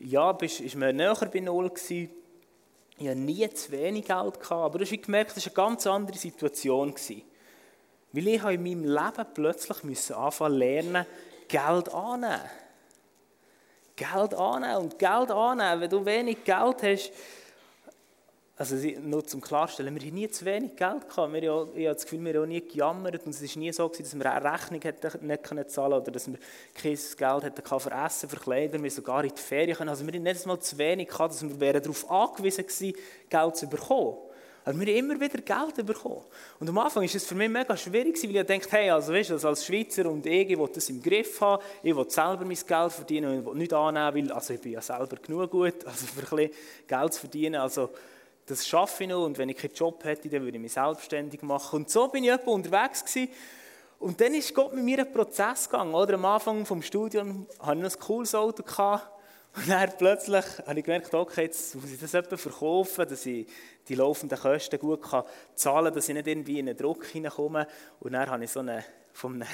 ja, 0.00 0.32
bist, 0.32 0.60
ist 0.60 0.76
man 0.76 0.96
näher 0.96 1.14
bei 1.32 1.40
Null 1.40 1.70
gewesen. 1.70 2.10
Ich 2.98 3.08
hatte 3.08 3.18
nie 3.18 3.48
zu 3.50 3.72
wenig 3.72 4.06
Geld 4.06 4.40
gehabt, 4.40 4.52
aber 4.52 4.78
du 4.78 4.84
hast 4.84 5.02
gemerkt, 5.02 5.36
das 5.36 5.46
war 5.46 5.64
eine 5.64 5.70
ganz 5.70 5.86
andere 5.86 6.18
Situation 6.18 6.94
gewesen. 6.94 7.22
Weil 8.12 8.28
ich 8.28 8.44
in 8.44 8.62
meinem 8.62 8.84
Leben 8.84 9.26
plötzlich 9.34 9.82
müssen 9.84 10.14
anfangen 10.14 10.58
lernen, 10.58 11.06
Geld 11.48 11.92
annehmen. 11.92 12.50
Geld 13.96 14.34
annehmen 14.34 14.76
und 14.76 14.98
Geld 14.98 15.30
annehmen. 15.30 15.80
Wenn 15.80 15.90
du 15.90 16.04
wenig 16.04 16.44
Geld 16.44 16.82
hast, 16.82 17.12
also 18.70 18.88
nur 19.00 19.26
zum 19.26 19.40
Klarstellen, 19.40 19.92
wir 19.92 20.06
haben 20.06 20.14
nie 20.14 20.28
zu 20.28 20.44
wenig 20.44 20.76
Geld 20.76 21.08
gehabt. 21.08 21.32
Wir, 21.32 21.52
haben, 21.52 21.70
ich 21.74 21.86
habe 21.86 21.94
das 21.94 22.04
Gefühl, 22.04 22.24
wir 22.24 22.40
haben 22.40 22.48
nie 22.48 22.60
gejammert 22.60 23.26
und 23.26 23.30
es 23.30 23.42
war 23.42 23.60
nie 23.60 23.72
so, 23.72 23.88
dass 23.88 24.16
wir 24.16 24.32
eine 24.32 24.52
Rechnung 24.52 24.80
hätten 24.80 25.26
nicht 25.26 25.42
können 25.42 25.68
zahlen 25.68 25.94
oder 25.94 26.12
dass 26.12 26.28
wir 26.28 26.38
kein 26.74 26.92
Geld 26.92 27.42
hätten 27.42 27.80
für 27.80 27.90
Essen, 27.90 28.28
für 28.28 28.36
Kleider, 28.36 28.80
wir 28.80 28.90
sogar 28.90 29.24
in 29.24 29.34
die 29.34 29.40
Ferien 29.40 29.76
können. 29.76 29.90
Also 29.90 30.06
wir 30.06 30.12
haben 30.12 30.22
nicht 30.22 30.46
mal 30.46 30.60
zu 30.60 30.78
wenig 30.78 31.08
gehabt, 31.08 31.34
dass 31.34 31.60
wir 31.60 31.80
darauf 31.80 32.10
angewiesen 32.10 32.64
waren, 32.64 32.94
Geld 33.28 33.56
zu 33.56 33.68
bekommen. 33.68 34.16
Also 34.64 34.78
wir 34.78 34.86
haben 34.86 34.98
immer 34.98 35.20
wieder 35.20 35.38
Geld 35.38 35.84
bekommen. 35.84 36.22
Und 36.60 36.68
am 36.68 36.78
Anfang 36.78 37.02
war 37.02 37.14
es 37.14 37.26
für 37.26 37.34
mich 37.34 37.48
mega 37.48 37.76
schwierig, 37.76 38.22
weil 38.22 38.36
ich 38.36 38.46
dachte, 38.46 38.76
hey, 38.76 38.90
also 38.90 39.12
weißt 39.12 39.30
du, 39.30 39.48
als 39.48 39.66
Schweizer 39.66 40.08
und 40.08 40.24
ich, 40.24 40.50
ich 40.50 40.56
will 40.56 40.70
das 40.72 40.88
im 40.88 41.02
Griff 41.02 41.40
haben, 41.40 41.60
ich 41.82 41.96
will 41.96 42.08
selber 42.08 42.44
mein 42.44 42.56
Geld 42.64 42.92
verdienen 42.92 43.32
und 43.32 43.40
ich 43.40 43.46
will 43.46 43.54
nicht 43.56 43.72
annehmen, 43.72 44.28
weil 44.28 44.32
also 44.32 44.54
ich 44.54 44.60
bin 44.60 44.72
ja 44.72 44.80
selber 44.80 45.16
genug 45.16 45.50
gut, 45.50 45.74
also 45.84 46.06
für 46.06 46.20
ein 46.20 46.48
bisschen 46.48 46.60
Geld 46.86 47.12
zu 47.12 47.20
verdienen, 47.20 47.60
also 47.60 47.90
das 48.52 48.66
schaffe 48.66 49.04
ich 49.04 49.10
noch 49.10 49.24
und 49.24 49.38
wenn 49.38 49.48
ich 49.48 49.56
keinen 49.56 49.74
Job 49.74 50.04
hätte, 50.04 50.28
dann 50.28 50.42
würde 50.42 50.56
ich 50.56 50.62
mich 50.62 50.72
selbstständig 50.72 51.42
machen. 51.42 51.76
Und 51.76 51.90
so 51.90 52.08
bin 52.08 52.24
ich 52.24 52.30
etwa 52.30 52.50
unterwegs 52.50 53.04
gewesen. 53.04 53.32
Und 53.98 54.20
dann 54.20 54.34
ist 54.34 54.54
Gott 54.54 54.74
mit 54.74 54.84
mir 54.84 54.98
einen 54.98 55.12
Prozess 55.12 55.70
gegangen. 55.70 55.94
Oder? 55.94 56.14
Am 56.14 56.24
Anfang 56.24 56.64
des 56.64 56.86
Studiums 56.86 57.46
hatte 57.60 57.76
ich 57.76 57.82
noch 57.82 57.94
ein 57.94 58.00
cooles 58.00 58.34
Auto. 58.34 58.62
Gehabt. 58.62 59.08
Und 59.54 59.68
dann 59.68 59.90
plötzlich 59.96 60.44
habe 60.66 60.78
ich 60.78 60.84
gemerkt, 60.84 61.14
okay, 61.14 61.42
jetzt 61.42 61.74
muss 61.76 61.90
ich 61.90 62.00
das 62.00 62.14
etwa 62.14 62.36
verkaufen, 62.36 63.08
dass 63.08 63.24
ich 63.26 63.46
die 63.88 63.94
laufenden 63.94 64.38
Kosten 64.38 64.78
gut 64.78 65.02
kann 65.02 65.24
zahlen 65.54 65.84
kann, 65.86 65.94
dass 65.94 66.08
ich 66.08 66.14
nicht 66.14 66.26
irgendwie 66.26 66.58
in 66.58 66.68
einen 66.68 66.76
Druck 66.76 67.06
hineinkomme. 67.06 67.66
Und 68.00 68.12
dann 68.12 68.28
habe 68.28 68.44
ich 68.44 68.50
so 68.50 68.60
eine, 68.60 68.84
von 69.12 69.34
einem 69.34 69.48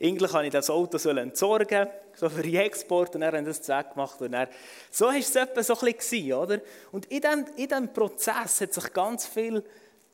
eigentlich 0.00 0.32
wollte 0.32 0.46
ich 0.46 0.52
das 0.52 0.70
Auto 0.70 0.96
entsorgen, 1.08 1.88
so 2.14 2.28
für 2.28 2.42
den 2.42 2.54
Export, 2.56 3.14
und 3.14 3.20
dann 3.20 3.34
haben 3.34 3.44
das 3.44 3.62
Zweck 3.62 3.90
gemacht. 3.90 4.20
Und 4.20 4.32
dann, 4.32 4.48
so 4.90 5.06
war 5.06 5.16
es 5.16 5.34
etwa 5.34 5.62
so 5.62 5.78
ein 5.78 5.92
bisschen, 5.94 6.32
oder? 6.32 6.60
Und 6.90 7.06
in 7.06 7.20
diesem, 7.20 7.44
in 7.56 7.68
diesem 7.68 7.92
Prozess 7.92 8.60
hat 8.60 8.74
sich 8.74 8.92
ganz 8.92 9.26
viel 9.26 9.62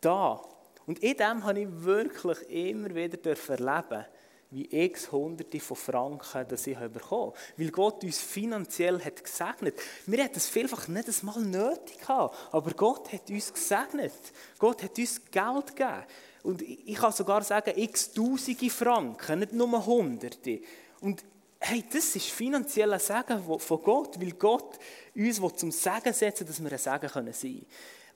da. 0.01 0.43
Und 0.87 0.99
in 1.01 1.17
dem 1.17 1.45
habe 1.45 1.61
ich 1.61 1.69
wirklich 1.71 2.39
immer 2.51 2.95
wieder 2.95 3.19
erleben 3.49 4.05
wie 4.51 4.69
x 4.69 5.13
Hunderte 5.13 5.61
von 5.61 5.77
Franken 5.77 6.47
das 6.49 6.67
ich 6.67 6.77
bekommen 6.77 7.33
habe. 7.33 7.35
Weil 7.57 7.71
Gott 7.71 8.03
uns 8.03 8.19
finanziell 8.19 9.01
hat 9.01 9.23
gesegnet. 9.23 9.77
Wir 10.07 10.25
hätten 10.25 10.39
es 10.39 10.49
vielfach 10.49 10.89
nicht 10.89 11.09
einmal 11.21 11.41
nötig 11.41 11.99
gehabt, 12.01 12.37
aber 12.51 12.73
Gott 12.73 13.13
hat 13.13 13.31
uns 13.31 13.53
gesegnet. 13.53 14.13
Gott 14.59 14.83
hat 14.83 14.99
uns 14.99 15.21
Geld 15.31 15.77
gegeben. 15.77 16.05
Und 16.43 16.63
ich 16.63 16.95
kann 16.95 17.13
sogar 17.13 17.43
sagen, 17.43 17.73
x 17.77 18.13
Tausende 18.13 18.71
Franken, 18.71 19.41
nicht 19.41 19.53
nur 19.53 19.85
Hunderte. 19.85 20.61
Und 21.01 21.25
hey, 21.61 21.85
das 21.93 22.17
ist 22.17 22.31
finanziell 22.31 22.93
ein 22.93 23.01
Segen 23.01 23.43
von 23.59 23.83
Gott, 23.83 24.21
weil 24.21 24.33
Gott 24.33 24.79
uns 25.15 25.41
zum 25.57 25.71
Segen 25.71 26.13
setzen 26.13 26.47
dass 26.47 26.63
wir 26.63 26.73
ein 26.73 26.79
Segen 26.79 27.09
sein 27.09 27.33
können. 27.33 27.67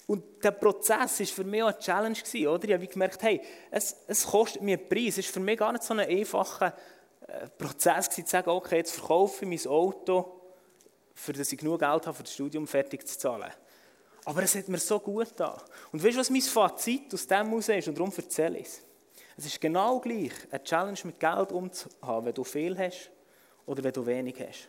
Und 0.07 0.45
der 0.45 0.51
Prozess 0.51 1.21
war 1.21 1.27
für 1.27 1.45
mich 1.45 1.63
auch 1.63 1.69
eine 1.69 1.79
Challenge, 1.79 2.49
oder? 2.49 2.65
Ich 2.69 2.75
habe 2.75 2.87
gemerkt, 2.87 3.23
hey, 3.23 3.41
es, 3.71 3.97
es 4.07 4.27
kostet 4.27 4.61
mir 4.61 4.79
einen 4.79 4.89
Preis. 4.89 5.17
Es 5.17 5.27
war 5.27 5.33
für 5.35 5.41
mich 5.41 5.59
gar 5.59 5.73
nicht 5.73 5.85
so 5.85 5.95
ein 5.95 6.01
einfacher 6.01 6.75
äh, 7.27 7.49
Prozess, 7.49 8.11
zu 8.11 8.23
sagen, 8.27 8.51
okay, 8.51 8.77
jetzt 8.77 8.93
verkaufe 8.93 9.45
ich 9.45 9.65
mein 9.65 9.73
Auto, 9.73 10.41
für 11.15 11.33
das 11.33 11.53
ich 11.53 11.59
genug 11.59 11.81
Geld 11.81 12.07
habe, 12.07 12.15
für 12.15 12.23
das 12.23 12.35
Studium 12.35 12.67
fertig 12.67 13.07
zu 13.09 13.19
zahlen. 13.19 13.51
Aber 14.25 14.43
es 14.43 14.55
hat 14.55 14.69
mir 14.69 14.79
so 14.79 14.99
gut 14.99 15.33
da. 15.37 15.63
Und 15.93 16.03
weißt 16.03 16.17
du, 16.17 16.21
was 16.21 16.31
mein 16.31 16.41
Fazit 16.41 17.13
aus 17.13 17.27
dem 17.27 17.49
heraus 17.49 17.69
ist? 17.69 17.89
Und 17.89 17.99
darum 17.99 18.13
erzähle 18.17 18.59
ich 18.59 18.67
es. 18.67 18.83
Es 19.37 19.47
ist 19.47 19.61
genau 19.61 19.99
gleich, 20.01 20.33
eine 20.51 20.63
Challenge 20.63 20.99
mit 21.05 21.19
Geld 21.19 21.53
umzuhaben, 21.53 22.27
wenn 22.27 22.35
du 22.35 22.45
viel 22.45 22.79
hast 22.79 23.11
oder 23.67 23.83
wenn 23.83 23.93
du 23.93 24.07
wenig 24.07 24.37
hast. 24.41 24.69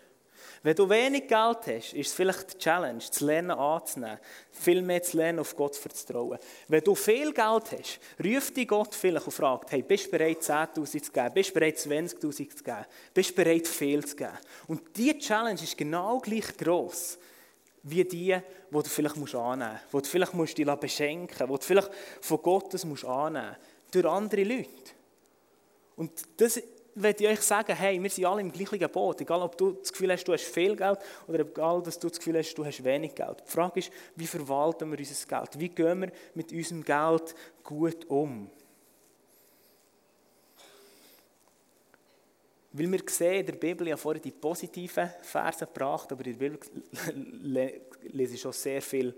Wenn 0.64 0.76
du 0.76 0.90
wenig 0.90 1.28
Geld 1.28 1.60
hast, 1.68 1.94
ist 1.94 2.08
es 2.08 2.14
vielleicht 2.14 2.54
die 2.54 2.58
Challenge, 2.58 3.00
zu 3.00 3.26
lernen 3.26 3.52
anzunehmen, 3.52 4.20
viel 4.52 4.82
mehr 4.82 5.02
zu 5.02 5.18
lernen, 5.18 5.40
auf 5.40 5.56
Gott 5.56 5.76
zu 5.76 5.82
vertrauen. 5.82 6.40
Wenn 6.68 6.84
du 6.84 6.96
viel 6.96 7.32
Geld 7.34 7.72
hast, 7.72 8.00
ruft 8.24 8.58
dich 8.58 8.68
Gott 8.68 8.94
vielleicht 8.94 9.26
und 9.26 9.32
fragt, 9.32 9.72
hey, 9.72 9.84
bist 9.84 10.08
du 10.08 10.12
bereit, 10.12 10.42
10'000 10.42 11.04
zu 11.04 11.12
geben? 11.12 11.34
Bist 11.34 11.50
du 11.50 11.54
bereit, 11.54 11.78
20'000 11.78 12.56
zu 12.56 12.64
geben? 12.64 12.86
Bist 13.14 13.30
du 13.30 13.36
bereit, 13.36 13.68
viel 13.68 14.06
zu 14.06 14.16
geben? 14.16 14.38
Und 14.68 14.82
diese 14.96 15.20
Challenge 15.20 15.62
ist 15.62 15.78
genau 15.78 16.20
gleich 16.20 16.58
gross 16.58 17.18
wie 17.86 18.04
die, 18.04 18.36
die 18.36 18.42
du 18.72 18.84
vielleicht 18.84 19.16
annehmen 19.16 19.72
musst, 19.72 19.94
die 19.94 19.98
du 19.98 20.04
vielleicht 20.04 20.34
musst 20.34 20.58
dich 20.58 20.66
beschenken 20.66 21.48
musst, 21.48 21.70
die 21.70 21.74
du 21.74 21.82
vielleicht 21.82 21.92
von 22.20 22.42
Gottes 22.42 22.84
musst 22.84 23.06
annehmen 23.06 23.50
musst, 23.50 23.96
durch 23.96 24.06
andere 24.06 24.44
Leute. 24.44 24.92
Und 25.96 26.12
das 26.38 26.62
möchte 26.96 27.24
ich 27.24 27.30
euch 27.30 27.42
sagen, 27.42 27.76
hey, 27.76 28.02
wir 28.02 28.10
sind 28.10 28.26
alle 28.26 28.42
im 28.42 28.52
gleichen 28.52 28.90
Boot, 28.90 29.22
egal 29.22 29.42
ob 29.42 29.58
du 29.58 29.74
das 29.74 29.92
Gefühl 29.92 30.12
hast, 30.12 30.24
du 30.24 30.34
hast 30.34 30.46
viel 30.46 30.76
Geld 30.76 30.98
oder 31.28 31.40
egal, 31.40 31.84
dass 31.84 32.00
du 32.00 32.10
das 32.10 32.18
Gefühl 32.18 32.38
hast, 32.40 32.56
du 32.56 32.66
hast 32.66 32.84
wenig 32.84 33.14
Geld. 33.14 33.44
Die 33.46 33.52
Frage 33.52 33.80
ist, 33.80 33.92
wie 34.16 34.28
verwalten 34.28 34.92
wir 34.92 34.98
unser 34.98 35.28
Geld? 35.28 35.60
Wie 35.60 35.70
gehen 35.70 36.02
wir 36.02 36.12
mit 36.34 36.52
unserem 36.52 36.84
Geld 36.84 37.36
gut 37.64 38.06
um? 38.10 38.50
Weil 42.78 42.92
wir 42.92 43.00
sehen 43.08 43.40
in 43.40 43.46
der 43.46 43.54
Bibel, 43.54 43.88
ja 43.88 43.96
vorher 43.96 44.22
die 44.22 44.32
positiven 44.32 45.10
Verse 45.22 45.66
gebracht, 45.66 46.12
aber 46.12 46.26
in 46.26 46.38
der 46.38 46.50
Bibel 46.50 46.60
lese 48.02 48.34
ich 48.34 48.42
schon 48.42 48.52
sehr 48.52 48.82
viele 48.82 49.16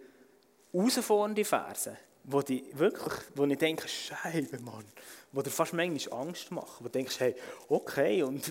herausfordernde 0.72 1.44
Verse, 1.44 1.98
wo, 2.24 2.44
die 2.44 2.70
wirklich, 2.74 3.14
wo 3.34 3.46
ich 3.46 3.58
denke, 3.58 3.88
Scheibe, 3.88 4.60
Mann, 4.60 4.86
wo 5.32 5.42
dir 5.42 5.50
fast 5.50 5.74
manchmal 5.74 6.20
Angst 6.20 6.52
machen, 6.52 6.76
wo 6.82 6.84
du 6.84 6.92
denkst, 6.92 7.20
hey, 7.20 7.36
okay, 7.68 8.22
und 8.22 8.48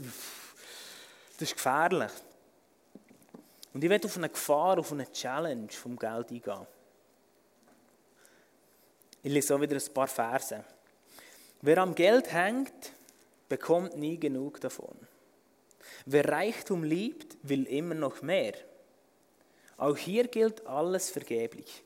das 1.38 1.50
ist 1.50 1.54
gefährlich. 1.54 2.10
Und 3.72 3.84
ich 3.84 3.90
werde 3.90 4.08
auf 4.08 4.16
eine 4.16 4.28
Gefahr, 4.28 4.76
auf 4.76 4.90
eine 4.90 5.08
Challenge 5.12 5.68
vom 5.70 5.96
Geld 5.96 6.32
eingehen. 6.32 6.66
Ich 9.22 9.32
lese 9.32 9.54
auch 9.54 9.60
wieder 9.60 9.76
ein 9.76 9.94
paar 9.94 10.08
Verse. 10.08 10.64
Wer 11.62 11.78
am 11.78 11.94
Geld 11.94 12.32
hängt, 12.32 12.95
bekommt 13.48 13.96
nie 13.96 14.18
genug 14.18 14.60
davon. 14.60 14.96
Wer 16.04 16.28
Reichtum 16.28 16.82
liebt, 16.84 17.36
will 17.42 17.64
immer 17.64 17.94
noch 17.94 18.22
mehr. 18.22 18.54
Auch 19.76 19.96
hier 19.96 20.26
gilt 20.28 20.66
alles 20.66 21.10
vergeblich. 21.10 21.82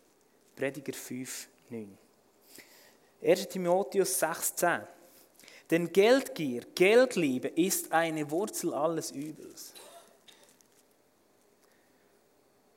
Prediger 0.57 0.93
5, 0.93 1.49
9. 1.71 1.99
1. 3.23 3.49
Timotheus 3.49 4.19
6, 4.19 4.57
10. 4.57 4.81
Denn 5.71 5.93
Geldgier, 5.93 6.65
Geldliebe 6.75 7.49
ist 7.49 7.93
eine 7.93 8.31
Wurzel 8.31 8.75
alles 8.75 9.11
Übels. 9.11 9.73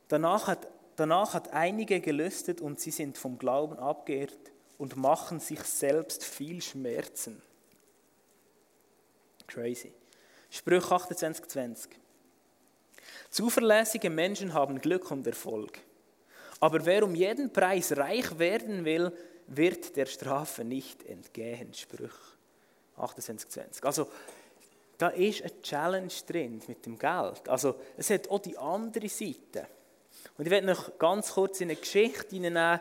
Danach 0.08 0.48
hat, 0.48 0.68
danach 0.96 1.34
hat 1.34 1.54
einige 1.54 2.00
gelüstet 2.00 2.62
und 2.62 2.80
sie 2.80 2.92
sind 2.92 3.18
vom 3.18 3.40
Glauben 3.40 3.78
abgeirrt 3.80 4.52
und 4.78 4.96
machen 4.96 5.40
sich 5.40 5.62
selbst 5.62 6.24
viel 6.24 6.62
Schmerzen. 6.62 7.42
Crazy. 9.48 9.94
Sprüche 10.50 10.92
28, 10.92 11.48
20. 11.48 11.92
Zuverlässige 13.30 14.10
Menschen 14.10 14.54
haben 14.54 14.80
Glück 14.80 15.10
und 15.10 15.26
Erfolg, 15.26 15.80
Aber 16.60 16.86
wer 16.86 17.04
um 17.04 17.16
jeden 17.16 17.52
Preis 17.52 17.98
reich 17.98 18.38
werden 18.38 18.86
will, 18.86 19.12
wird 19.48 19.96
der 19.96 20.06
Strafe 20.06 20.64
nicht 20.64 21.04
entgehen. 21.06 21.74
Sprüch 21.74 22.14
28, 22.98 23.50
20. 23.50 23.84
Also, 23.84 24.08
da 24.98 25.10
ist 25.10 25.42
eine 25.42 25.62
Challenge 25.62 26.14
drin 26.28 26.62
mit 26.68 26.86
dem 26.86 26.98
Geld. 26.98 27.50
Also, 27.50 27.76
es 27.98 28.10
hat 28.12 28.30
auch 28.30 28.40
die 28.40 28.58
andere 28.58 29.10
Seite. 29.10 29.68
Und 30.38 30.46
ich 30.46 30.52
werde 30.52 30.68
noch 30.68 30.98
ganz 30.98 31.34
kurz 31.34 31.60
in 31.62 31.70
eine 31.70 31.80
Geschichte 31.80 32.36
hineinnehmen 32.36 32.80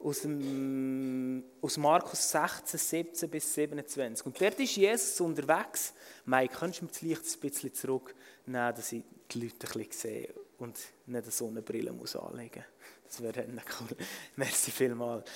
aus, 0.00 0.20
dem, 0.22 1.44
aus 1.60 1.76
Markus 1.76 2.30
16, 2.30 2.78
17 2.78 3.30
bis 3.30 3.54
27. 3.54 4.26
Und 4.26 4.40
dort 4.40 4.58
ist 4.60 4.76
Jesus 4.76 5.20
unterwegs. 5.20 5.92
Mike, 6.24 6.54
könntest 6.56 6.82
du 6.82 6.86
mir 6.86 6.90
das 6.92 7.02
Licht 7.02 7.22
ein 7.22 7.40
bisschen 7.40 7.74
zurücknehmen, 7.74 8.74
dass 8.74 8.92
ich 8.92 9.04
die 9.30 9.40
Leute 9.40 9.66
ein 9.66 9.72
bisschen 9.72 9.92
sehe 9.92 10.34
und 10.58 10.78
nicht 11.06 11.22
eine 11.22 11.30
Sonnenbrille 11.30 11.92
muss 11.92 12.16
anlegen 12.16 12.64
muss? 12.64 13.04
Das 13.08 13.22
wäre 13.22 13.48
nicht 13.48 13.66
cool. 13.80 13.96
Merci 14.36 14.70
vielmals. 14.70 15.28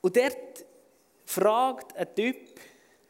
Und 0.00 0.16
dort 0.16 0.64
fragt 1.24 1.96
ein 1.96 2.14
Typ 2.14 2.36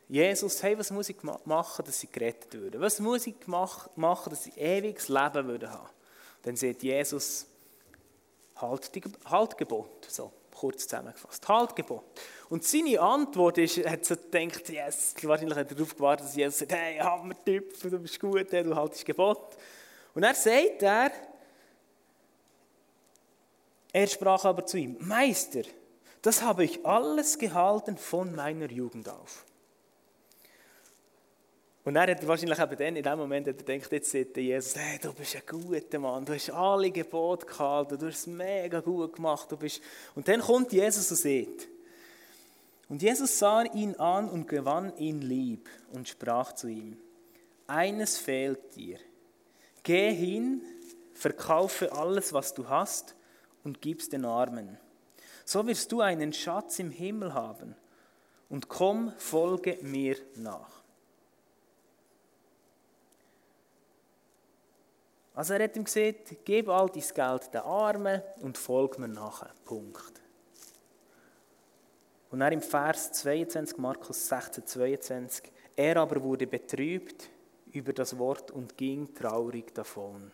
Jesus, 0.09 0.63
hey, 0.63 0.79
was 0.79 0.91
muss 0.91 1.09
ich 1.09 1.23
machen, 1.23 1.85
dass 1.87 2.01
sie 2.01 2.07
gerettet 2.07 2.53
würden? 2.53 2.83
Was 2.83 3.01
muss 3.01 3.27
ich 3.27 3.47
machen, 3.47 3.91
dass 4.31 4.45
sie 4.45 4.53
ewiges 4.59 5.09
Leben 5.09 5.49
würden 5.49 5.71
haben? 5.71 5.89
Dann 6.43 6.55
sagt 6.55 6.83
Jesus, 6.83 7.47
halt, 8.57 8.91
halt 9.27 9.59
Gebot. 9.59 10.07
So, 10.09 10.33
kurz 10.55 10.87
zusammengefasst. 10.87 11.47
Halt 11.49 11.75
Gebot. 11.75 12.05
Und 12.49 12.65
seine 12.65 13.01
Antwort 13.01 13.59
ist, 13.59 13.79
er 13.79 13.93
hat 13.93 14.05
so 14.05 14.15
gedacht, 14.17 14.69
yes, 14.69 15.15
wahrscheinlich 15.23 15.57
hat 15.57 15.71
er 15.71 15.75
darauf 15.75 15.95
gewartet, 15.95 16.27
dass 16.27 16.37
Jesus 16.37 16.59
sagt, 16.59 16.73
hey, 16.73 16.99
Hammer 16.99 17.35
Typ, 17.45 17.81
du 17.81 17.99
bist 17.99 18.21
gut, 18.21 18.53
du 18.53 18.77
haltest 18.77 19.05
Gebot. 19.05 19.57
Und 20.15 20.23
er 20.23 20.35
sagt 20.35 20.83
er, 20.83 21.11
er 23.93 24.07
sprach 24.07 24.45
aber 24.45 24.65
zu 24.65 24.79
ihm, 24.79 24.97
Meister, 25.01 25.63
das 26.23 26.43
habe 26.43 26.65
ich 26.65 26.85
alles 26.87 27.39
gehalten 27.39 27.97
von 27.97 28.35
meiner 28.35 28.71
Jugend 28.71 29.09
auf. 29.09 29.45
Und 31.85 31.97
er 31.97 32.11
hat 32.11 32.27
wahrscheinlich 32.27 32.59
eben 32.59 32.77
dann, 32.77 32.97
in 32.97 33.03
dem 33.03 33.19
Moment 33.19 33.49
hat 33.49 33.57
er 33.57 33.63
gedacht, 33.65 33.93
jetzt 33.93 34.11
sagt 34.11 34.37
Jesus, 34.37 34.77
hey, 34.77 34.99
du 35.01 35.13
bist 35.13 35.35
ein 35.35 35.43
guter 35.47 35.99
Mann, 35.99 36.25
du 36.25 36.33
hast 36.35 36.51
alle 36.51 36.91
Gebote 36.91 37.45
gehalten, 37.47 37.99
du 37.99 38.07
hast 38.07 38.19
es 38.19 38.27
mega 38.27 38.81
gut 38.81 39.15
gemacht. 39.15 39.51
Du 39.51 39.57
bist... 39.57 39.81
Und 40.15 40.29
dann 40.29 40.41
kommt 40.41 40.73
Jesus 40.73 41.11
und 41.11 41.17
sieht. 41.17 41.69
Und 42.89 43.03
Jesus 43.03 43.39
sah 43.39 43.63
ihn 43.63 43.97
an 43.97 44.29
und 44.29 44.47
gewann 44.47 44.97
ihn 44.97 45.23
lieb 45.23 45.69
und 45.93 46.09
sprach 46.09 46.53
zu 46.53 46.69
ihm, 46.69 46.97
eines 47.67 48.19
fehlt 48.19 48.77
dir. 48.77 48.99
Geh 49.83 50.15
hin, 50.15 50.63
verkaufe 51.15 51.93
alles, 51.93 52.33
was 52.33 52.55
du 52.55 52.69
hast 52.69 53.17
und 53.65 53.81
gib's 53.81 54.09
den 54.09 54.25
Armen 54.25 54.79
so 55.45 55.67
wirst 55.67 55.93
du 55.93 56.01
einen 56.01 56.33
Schatz 56.33 56.79
im 56.79 56.91
Himmel 56.91 57.35
haben. 57.35 57.75
Und 58.49 58.69
komm, 58.69 59.13
folge 59.19 59.79
mir 59.83 60.17
nach. 60.37 60.82
Also 65.43 65.55
er 65.55 65.65
hat 65.65 65.75
ihm 65.75 65.83
gesagt, 65.83 66.37
gib 66.45 66.69
all 66.69 66.89
dein 66.89 67.03
Geld 67.03 67.53
den 67.53 67.63
Armen 67.63 68.23
und 68.43 68.57
folg 68.57 68.97
mir 69.01 69.09
nachher. 69.09 69.51
Punkt. 69.65 70.23
Und 72.31 72.41
er 72.41 72.53
im 72.53 72.63
Vers 72.63 73.11
22, 73.11 73.77
Markus 73.79 74.29
16, 74.29 74.65
22, 74.65 75.51
er 75.75 75.97
aber 75.97 76.23
wurde 76.23 76.47
betrübt 76.47 77.29
über 77.73 77.93
das 77.93 78.17
Wort 78.19 78.53
und 78.53 78.77
ging 78.77 79.13
traurig 79.17 79.75
davon. 79.75 80.31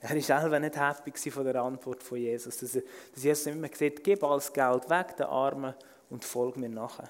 Er 0.00 0.10
war 0.10 0.20
selber 0.20 0.60
nicht 0.60 0.78
happy 0.78 1.30
von 1.30 1.44
der 1.46 1.62
Antwort 1.62 2.02
von 2.02 2.18
Jesus. 2.18 2.58
Dass, 2.58 2.72
dass 3.14 3.24
Jesus 3.24 3.46
immer 3.46 3.70
gesagt 3.70 4.04
gib 4.04 4.22
alles 4.22 4.52
Geld 4.52 4.90
weg 4.90 5.16
den 5.16 5.24
Armen 5.24 5.72
und 6.10 6.22
folg 6.22 6.58
mir 6.58 6.68
nachher. 6.68 7.08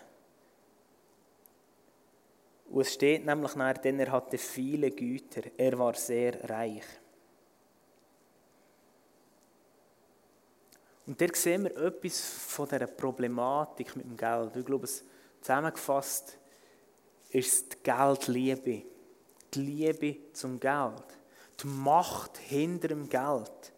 Und 2.75 2.81
es 2.81 2.95
steht 2.95 3.25
nämlich 3.25 3.55
nachher, 3.55 3.75
denn 3.75 4.01
er 4.01 4.11
hatte 4.11 4.37
viele 4.37 4.91
Güter, 4.91 5.43
er 5.57 5.79
war 5.79 5.95
sehr 5.95 6.51
reich. 6.51 6.83
Und 11.07 11.21
da 11.21 11.27
sehen 11.33 11.63
wir 11.63 11.77
etwas 11.77 12.19
von 12.21 12.69
dieser 12.69 12.89
Problematik 12.89 13.95
mit 13.95 14.07
dem 14.07 14.17
Geld. 14.17 14.57
Ich 14.57 14.67
glaube, 14.67 14.87
es 14.87 15.05
zusammengefasst 15.41 16.37
ist 17.31 17.75
die 17.75 17.77
Geldliebe. 17.85 18.83
Die 19.55 19.61
Liebe 19.61 20.33
zum 20.33 20.59
Geld 20.59 21.05
die 21.63 21.69
Macht 21.69 22.39
hinter 22.39 22.89
dem 22.89 23.09
Geld. 23.09 23.73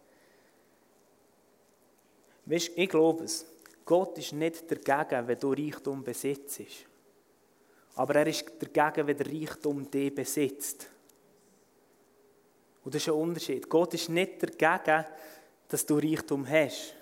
Weißt, 2.45 2.71
ich 2.75 2.89
glaube 2.89 3.25
es. 3.25 3.45
Gott 3.85 4.17
ist 4.17 4.33
nicht 4.33 4.71
dagegen, 4.71 5.27
wenn 5.27 5.39
du 5.39 5.51
Reichtum 5.51 6.03
besitzt. 6.03 6.87
Aber 7.97 8.15
er 8.15 8.27
ist 8.27 8.45
dagegen, 8.59 9.07
wenn 9.07 9.17
der 9.17 9.25
Reichtum 9.25 9.89
dich 9.89 10.13
besitzt. 10.13 10.87
Und 12.85 12.93
das 12.93 13.01
ist 13.01 13.09
ein 13.09 13.15
Unterschied. 13.15 13.67
Gott 13.67 13.95
ist 13.95 14.09
nicht 14.09 14.43
dagegen, 14.43 15.03
dass 15.67 15.85
du 15.85 15.97
Reichtum 15.97 16.47
hast, 16.47 16.93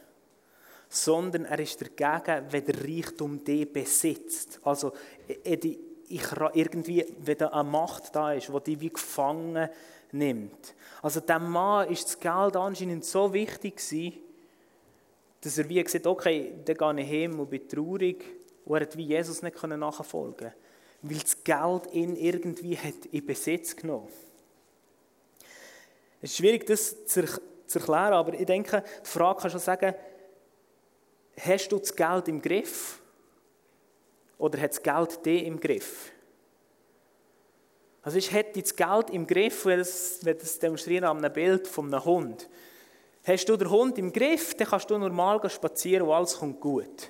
sondern 0.88 1.46
er 1.46 1.60
ist 1.60 1.82
dagegen, 1.82 2.46
wenn 2.50 2.66
der 2.66 2.82
Reichtum 2.82 3.44
dich 3.44 3.72
besitzt. 3.72 4.62
Also 4.64 4.94
ich, 5.28 5.78
irgendwie, 6.08 7.06
wenn 7.20 7.38
da 7.38 7.50
eine 7.50 7.70
Macht 7.70 8.16
da 8.16 8.32
ist, 8.32 8.48
die 8.48 8.64
dich 8.64 8.80
wie 8.80 8.90
gefangen 8.90 9.70
nimmt. 10.14 10.76
Also 11.02 11.20
dem 11.20 11.52
Mann 11.52 11.90
ist 11.90 12.06
das 12.06 12.20
Geld 12.20 12.56
anscheinend 12.56 13.04
so 13.04 13.34
wichtig 13.34 13.76
gewesen, 13.76 14.14
dass 15.42 15.58
er 15.58 15.68
wie 15.68 15.84
gesagt 15.84 16.08
okay, 16.08 16.54
dann 16.64 16.96
gehe 16.96 17.04
ich 17.04 17.12
heim 17.12 17.38
und 17.38 17.50
bin 17.50 17.68
traurig. 17.68 18.24
Und 18.64 18.78
er 18.78 18.82
hat 18.84 18.96
wie 18.96 19.08
Jesus 19.08 19.42
nicht 19.42 19.62
nachfolgen 19.62 20.54
weil 21.10 21.20
das 21.20 21.44
Geld 21.44 21.94
ihn 21.94 22.16
irgendwie 22.16 22.78
hat 22.78 23.06
in 23.12 23.26
Besitz 23.26 23.76
genommen 23.76 24.10
Es 26.22 26.32
ist 26.32 26.38
schwierig, 26.38 26.66
das 26.66 27.06
zu, 27.06 27.24
zu 27.68 27.80
erklären, 27.80 28.14
aber 28.14 28.34
ich 28.34 28.46
denke, 28.46 28.84
die 29.04 29.10
Frage 29.10 29.42
kann 29.42 29.52
schon 29.52 29.60
sagen, 29.60 29.94
hast 31.40 31.70
du 31.70 31.78
das 31.78 31.96
Geld 31.96 32.28
im 32.28 32.42
Griff? 32.42 33.02
Oder 34.38 34.60
hat 34.60 34.72
das 34.72 34.82
Geld 34.82 35.26
dich 35.26 35.46
im 35.46 35.60
Griff? 35.60 36.12
Also 38.02 38.18
ich 38.18 38.32
hätte 38.32 38.62
das 38.62 38.76
Geld 38.76 39.10
im 39.10 39.26
Griff, 39.26 39.66
wenn 39.66 39.80
das, 39.80 40.20
wenn 40.24 40.38
das 40.38 40.60
demonstrieren 40.60 41.06
an 41.06 41.18
einem 41.18 41.34
Bild 41.34 41.68
von 41.68 41.94
einem 41.94 42.06
Hund. 42.06 42.50
Hast 43.24 43.46
du 43.46 43.58
den 43.58 43.70
Hund 43.70 43.98
im 43.98 44.12
Griff, 44.12 44.54
dann 44.56 44.68
kannst 44.68 44.90
du 44.90 44.98
normal 44.98 45.50
spazieren 45.50 46.08
und 46.08 46.14
alles 46.14 46.38
kommt 46.38 46.60
gut. 46.60 47.10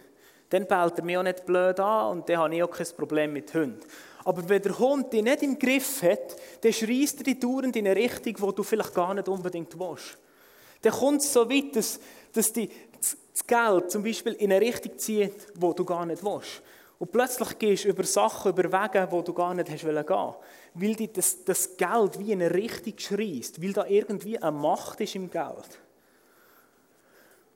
Dann 0.55 0.67
bellt 0.67 0.99
er 0.99 1.03
mich 1.03 1.17
auch 1.17 1.23
nicht 1.23 1.45
blöd 1.45 1.77
an 1.81 2.11
und 2.11 2.29
dann 2.29 2.37
habe 2.37 2.55
ich 2.55 2.63
auch 2.63 2.71
kein 2.71 2.87
Problem 2.95 3.33
mit 3.33 3.53
Hunden. 3.53 3.77
Aber 4.23 4.47
wenn 4.47 4.61
der 4.61 4.79
Hund 4.79 5.11
dich 5.11 5.21
nicht 5.21 5.43
im 5.43 5.59
Griff 5.59 6.01
hat, 6.01 6.37
dann 6.61 6.71
schreist 6.71 7.17
er 7.19 7.23
dich 7.25 7.39
dauernd 7.39 7.75
in 7.75 7.85
eine 7.85 7.95
Richtung, 7.95 8.35
wo 8.39 8.53
du 8.53 8.63
vielleicht 8.63 8.93
gar 8.93 9.13
nicht 9.13 9.27
unbedingt 9.27 9.77
willst. 9.77 10.17
Dann 10.81 10.93
kommt 10.93 11.19
es 11.19 11.33
so 11.33 11.49
weit, 11.49 11.75
dass, 11.75 11.99
dass 12.31 12.53
die, 12.53 12.69
das 13.01 13.45
Geld 13.45 13.91
zum 13.91 14.01
Beispiel 14.01 14.31
in 14.33 14.53
eine 14.53 14.65
Richtung 14.65 14.97
zieht, 14.97 15.47
wo 15.55 15.73
du 15.73 15.83
gar 15.83 16.05
nicht 16.05 16.23
willst. 16.23 16.61
Und 16.99 17.11
plötzlich 17.11 17.59
gehst 17.59 17.83
du 17.83 17.89
über 17.89 18.05
Sachen, 18.05 18.51
über 18.51 18.71
Wege, 18.71 19.07
wo 19.11 19.21
du 19.21 19.33
gar 19.33 19.53
nicht 19.53 19.69
hast 19.69 19.81
gehen 19.81 20.33
Weil 20.73 20.95
dir 20.95 21.09
das, 21.09 21.43
das 21.43 21.75
Geld 21.75 22.17
wie 22.17 22.31
in 22.31 22.41
eine 22.41 22.53
Richtung 22.53 22.93
schreist, 22.97 23.61
weil 23.61 23.73
da 23.73 23.85
irgendwie 23.85 24.39
eine 24.39 24.53
Macht 24.53 25.01
ist 25.01 25.15
im 25.15 25.29
Geld. 25.29 25.81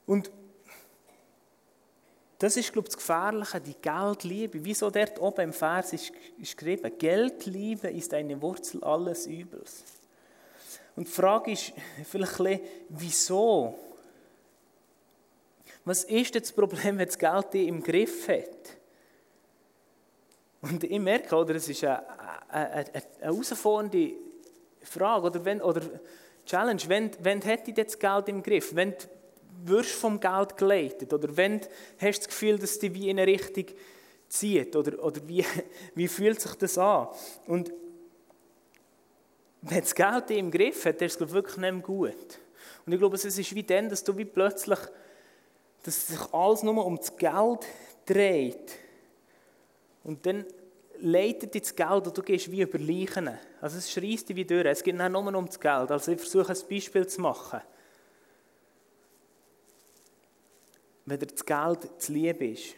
Und 0.05 0.29
das 2.39 2.56
ist, 2.56 2.71
glaube 2.71 2.88
ich, 2.88 2.95
das 2.95 3.06
Gefährliche, 3.06 3.60
die 3.60 3.75
Geldliebe. 3.82 4.63
Wieso 4.63 4.89
dort 4.89 5.19
oben 5.19 5.41
im 5.41 5.54
Vers 5.54 5.91
ist, 5.91 6.13
geschrieben, 6.39 6.89
Geldliebe 6.97 7.89
ist 7.89 8.13
eine 8.13 8.41
Wurzel 8.41 8.82
alles 8.82 9.28
Übels. 9.28 9.84
Und 10.95 11.08
die 11.08 11.12
Frage 11.12 11.52
ist 11.52 11.73
vielleicht 12.10 12.39
ein 12.39 12.45
bisschen, 12.45 12.62
wieso? 12.89 13.80
Was 15.84 16.06
ist 16.06 16.34
das 16.34 16.52
Problem, 16.54 16.97
wenn 16.97 17.08
das 17.08 17.17
Geld 17.17 17.54
dich 17.54 17.67
im 17.67 17.84
Griff 17.84 18.30
hat? 18.30 18.78
Und 20.62 20.84
ich 20.86 20.99
merke, 20.99 21.36
oder, 21.36 21.56
es 21.56 21.67
ist 21.67 21.84
eine, 21.84 22.04
eine, 22.49 22.69
eine, 22.69 22.93
eine 22.93 23.04
herausfordernde 23.19 24.13
Frage 24.82 25.25
oder, 25.25 25.45
wenn, 25.45 25.62
oder 25.62 25.82
Challenge. 26.45 26.82
Wenn, 26.88 27.12
wenn 27.21 27.41
hätte 27.41 27.71
ich 27.71 27.75
das 27.75 27.99
Geld 27.99 28.30
im 28.30 28.41
Griff? 28.41 28.73
Wenn 28.73 28.93
wirst 29.63 29.91
vom 29.91 30.19
Geld 30.19 30.58
geleitet? 30.58 31.13
Oder 31.13 31.36
wenn 31.36 31.62
hast 32.00 32.19
du 32.19 32.19
das 32.19 32.28
Gefühl, 32.28 32.60
dass 32.60 32.80
die 32.80 32.93
wie 32.93 33.10
in 33.10 33.19
eine 33.19 33.28
Richtung 33.28 33.65
zieht? 34.28 34.76
Oder, 34.76 35.04
oder 35.04 35.22
wie, 35.28 35.45
wie 35.95 36.08
fühlt 36.08 36.41
sich 36.41 36.56
das 36.56 36.78
an? 36.78 37.08
Und 37.48 37.72
wenn 39.62 39.82
das 39.82 39.93
Geld 39.93 40.32
im 40.32 40.52
Griff 40.52 40.86
hat, 40.86 41.02
dann 41.02 41.08
ist 41.08 41.19
es 41.19 41.32
wirklich 41.32 41.58
nicht 41.58 41.72
mehr 41.72 41.82
gut. 41.82 42.39
Und 42.86 42.93
ich 42.93 43.00
glaube, 43.00 43.15
es 43.15 43.26
ist 43.26 43.56
wie 43.56 43.63
dann, 43.63 43.89
dass 43.89 44.04
du 44.04 44.15
wie 44.17 44.26
plötzlich, 44.26 44.80
dass 45.84 46.08
sich 46.08 46.34
alles 46.34 46.63
nur 46.63 46.86
um 46.86 46.98
das 46.98 47.15
Geld 47.15 47.65
dreht 48.06 48.78
und 50.04 50.26
dann 50.26 50.45
leitet 51.02 51.54
dich 51.54 51.62
das 51.62 51.76
Geld 51.76 52.08
und 52.08 52.17
du 52.17 52.22
gehst 52.22 52.52
wie 52.52 52.62
über 52.62 52.80
Leichen. 52.80 53.30
Also 53.62 53.78
es 53.78 53.91
schreist 53.91 54.30
dich 54.30 54.36
wie 54.36 54.45
durch. 54.45 54.65
Es 54.65 54.84
geht 54.84 54.95
nicht 54.95 55.12
nur 55.12 55.36
um 55.36 55.45
das 55.45 55.60
Geld. 55.60 55.91
Also 55.91 56.12
ich 56.12 56.19
versuche 56.19 56.52
ein 56.52 56.60
Beispiel 56.69 57.08
zu 57.08 57.22
machen. 57.22 57.62
Wenn 61.10 61.19
dir 61.19 61.26
das 61.26 61.43
Geld 61.43 61.89
zu 62.00 62.13
lieb 62.13 62.39
ist, 62.39 62.76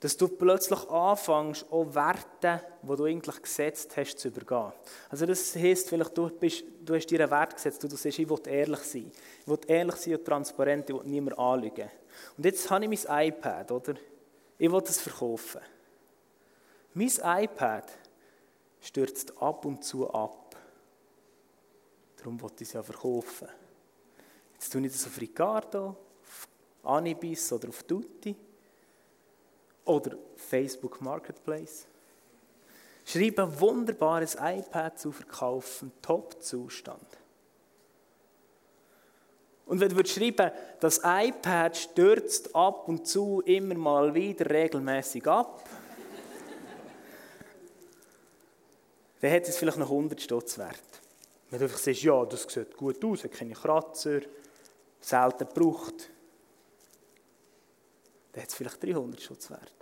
dass 0.00 0.16
du 0.16 0.28
plötzlich 0.28 0.88
anfängst, 0.88 1.70
auch 1.70 1.94
Werte, 1.94 2.62
die 2.82 2.96
du 2.96 3.04
eigentlich 3.04 3.42
gesetzt 3.42 3.94
hast, 3.98 4.18
zu 4.18 4.28
übergehen. 4.28 4.72
Also 5.10 5.26
das 5.26 5.54
heisst 5.54 5.90
vielleicht, 5.90 6.16
du, 6.16 6.30
bist, 6.30 6.64
du 6.82 6.94
hast 6.94 7.06
dir 7.06 7.20
einen 7.20 7.30
Wert 7.30 7.54
gesetzt, 7.54 7.82
du 7.82 7.88
sagst, 7.88 8.18
ich 8.18 8.28
will 8.30 8.40
ehrlich 8.46 8.80
sein. 8.80 9.12
Ich 9.42 9.46
will 9.46 9.58
ehrlich 9.66 9.96
sein 9.96 10.14
und 10.14 10.24
transparent, 10.24 10.88
ich 10.88 10.96
will 10.96 11.04
niemand 11.04 11.38
anlügen. 11.38 11.90
Und 12.38 12.46
jetzt 12.46 12.70
habe 12.70 12.86
ich 12.86 13.06
mein 13.06 13.28
iPad, 13.28 13.70
oder? 13.70 13.94
Ich 14.56 14.72
will 14.72 14.80
das 14.80 14.98
verkaufen. 14.98 15.60
Mein 16.94 17.12
iPad 17.42 17.92
stürzt 18.80 19.36
ab 19.42 19.66
und 19.66 19.84
zu 19.84 20.10
ab. 20.10 20.56
Darum 22.16 22.40
wollte 22.40 22.62
ich 22.62 22.70
es 22.70 22.72
ja 22.72 22.82
verkaufen. 22.82 23.48
Jetzt 24.54 24.72
tue 24.72 24.80
ich 24.80 24.92
das 24.92 25.06
auf 25.06 25.20
Ricardo, 25.20 25.94
Anibis 26.86 27.52
oder 27.52 27.68
auf 27.68 27.82
Tutti 27.82 28.34
oder 29.84 30.16
Facebook 30.36 31.00
Marketplace. 31.00 31.86
Schreibe 33.04 33.44
ein 33.44 33.60
wunderbares 33.60 34.36
iPad 34.40 34.98
zu 34.98 35.12
verkaufen, 35.12 35.92
Top-Zustand. 36.02 37.06
Und 39.66 39.80
wenn 39.80 39.88
du 39.88 40.04
schreiben 40.06 40.50
das 40.80 41.00
iPad 41.04 41.76
stürzt 41.76 42.54
ab 42.54 42.88
und 42.88 43.06
zu 43.06 43.42
immer 43.44 43.74
mal 43.74 44.14
wieder 44.14 44.48
regelmäßig 44.48 45.26
ab, 45.26 45.68
dann 49.20 49.32
hat 49.32 49.48
es 49.48 49.56
vielleicht 49.56 49.78
noch 49.78 49.90
100 49.90 50.20
Stutz 50.20 50.56
wert. 50.58 50.80
Wenn 51.50 51.58
du 51.60 51.64
einfach 51.66 51.78
sagst, 51.78 52.02
ja, 52.02 52.24
das 52.24 52.42
sieht 52.42 52.76
gut 52.76 53.04
aus, 53.04 53.24
hat 53.24 53.32
keine 53.32 53.54
Kratzer, 53.54 54.20
selten 55.00 55.48
gebraucht, 55.48 56.10
dann 58.36 58.42
hat 58.42 58.50
es 58.50 58.54
vielleicht 58.54 58.82
300 58.82 59.18
Stutz 59.18 59.50
wert. 59.50 59.72